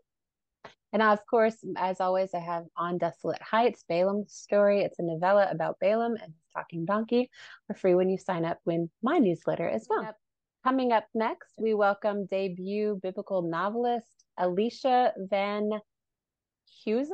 And 0.93 1.03
of 1.03 1.19
course, 1.27 1.57
as 1.77 2.01
always, 2.01 2.33
I 2.33 2.39
have 2.39 2.65
On 2.77 2.97
Desolate 2.97 3.43
Heights, 3.43 3.85
Balaam's 3.89 4.33
story. 4.33 4.83
It's 4.83 4.99
a 4.99 5.03
novella 5.03 5.49
about 5.51 5.79
Balaam 5.81 6.17
and 6.23 6.33
talking 6.57 6.85
donkey 6.85 7.31
for 7.67 7.75
free 7.75 7.95
when 7.95 8.09
you 8.09 8.19
sign 8.19 8.45
up 8.45 8.59
in 8.67 8.91
my 9.03 9.19
newsletter 9.19 9.69
as 9.69 9.87
well. 9.89 10.17
Coming 10.65 10.93
up 10.93 11.05
next, 11.15 11.53
we 11.59 11.75
welcome 11.75 12.27
debut 12.27 12.99
biblical 13.03 13.43
novelist 13.43 14.25
Alicia 14.39 15.13
Van 15.17 15.71
Heusen 16.85 17.11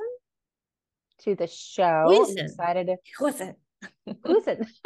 to 1.25 1.35
the 1.35 1.47
show. 1.47 2.07
Huizen. 2.09 2.39
I'm 2.39 2.45
excited 2.47 2.91
Huizen. 3.19 3.55
Huizen. 4.09 4.67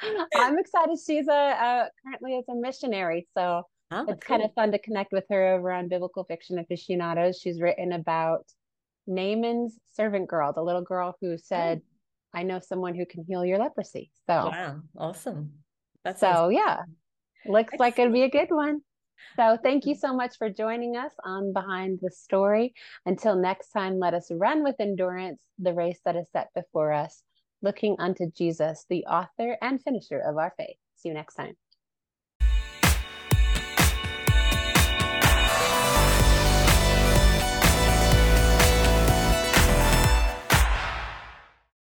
I'm 0.36 0.58
excited. 0.58 0.98
She's 1.04 1.28
a, 1.28 1.32
a 1.32 1.90
currently 2.04 2.36
is 2.36 2.44
a 2.48 2.54
missionary, 2.54 3.26
so 3.34 3.62
oh, 3.90 4.04
it's 4.08 4.24
cool. 4.24 4.36
kind 4.36 4.42
of 4.42 4.54
fun 4.54 4.72
to 4.72 4.78
connect 4.78 5.12
with 5.12 5.24
her 5.30 5.54
over 5.54 5.72
on 5.72 5.88
Biblical 5.88 6.24
Fiction 6.24 6.58
Aficionados. 6.58 7.40
She's 7.40 7.60
written 7.60 7.92
about 7.92 8.46
Naaman's 9.06 9.78
servant 9.90 10.28
girl, 10.28 10.52
the 10.52 10.62
little 10.62 10.82
girl 10.82 11.16
who 11.20 11.32
oh. 11.32 11.36
said, 11.42 11.80
oh. 11.82 11.87
"I 12.34 12.42
know 12.42 12.60
someone 12.60 12.94
who 12.94 13.06
can 13.06 13.24
heal 13.24 13.44
your 13.44 13.58
leprosy." 13.58 14.10
So 14.26 14.50
wow, 14.50 14.80
awesome. 14.96 15.52
That's 16.04 16.20
so 16.20 16.48
yeah, 16.48 16.82
looks 17.46 17.74
Excellent. 17.74 17.80
like 17.80 17.98
it'd 17.98 18.12
be 18.12 18.22
a 18.22 18.30
good 18.30 18.50
one. 18.50 18.82
So 19.36 19.58
thank 19.62 19.86
you 19.86 19.94
mm-hmm. 19.94 20.00
so 20.00 20.14
much 20.14 20.36
for 20.38 20.48
joining 20.48 20.96
us 20.96 21.12
on 21.24 21.52
Behind 21.52 21.98
the 22.00 22.10
Story. 22.10 22.74
Until 23.06 23.36
next 23.36 23.70
time, 23.70 23.98
let 23.98 24.14
us 24.14 24.30
run 24.30 24.62
with 24.62 24.76
endurance 24.80 25.40
the 25.58 25.74
race 25.74 26.00
that 26.04 26.16
is 26.16 26.28
set 26.32 26.48
before 26.54 26.92
us, 26.92 27.22
looking 27.62 27.96
unto 27.98 28.30
Jesus, 28.30 28.86
the 28.88 29.06
author 29.06 29.56
and 29.60 29.82
finisher 29.82 30.20
of 30.20 30.36
our 30.36 30.54
faith. 30.56 30.76
See 30.96 31.08
you 31.08 31.14
next 31.14 31.34
time. 31.34 31.54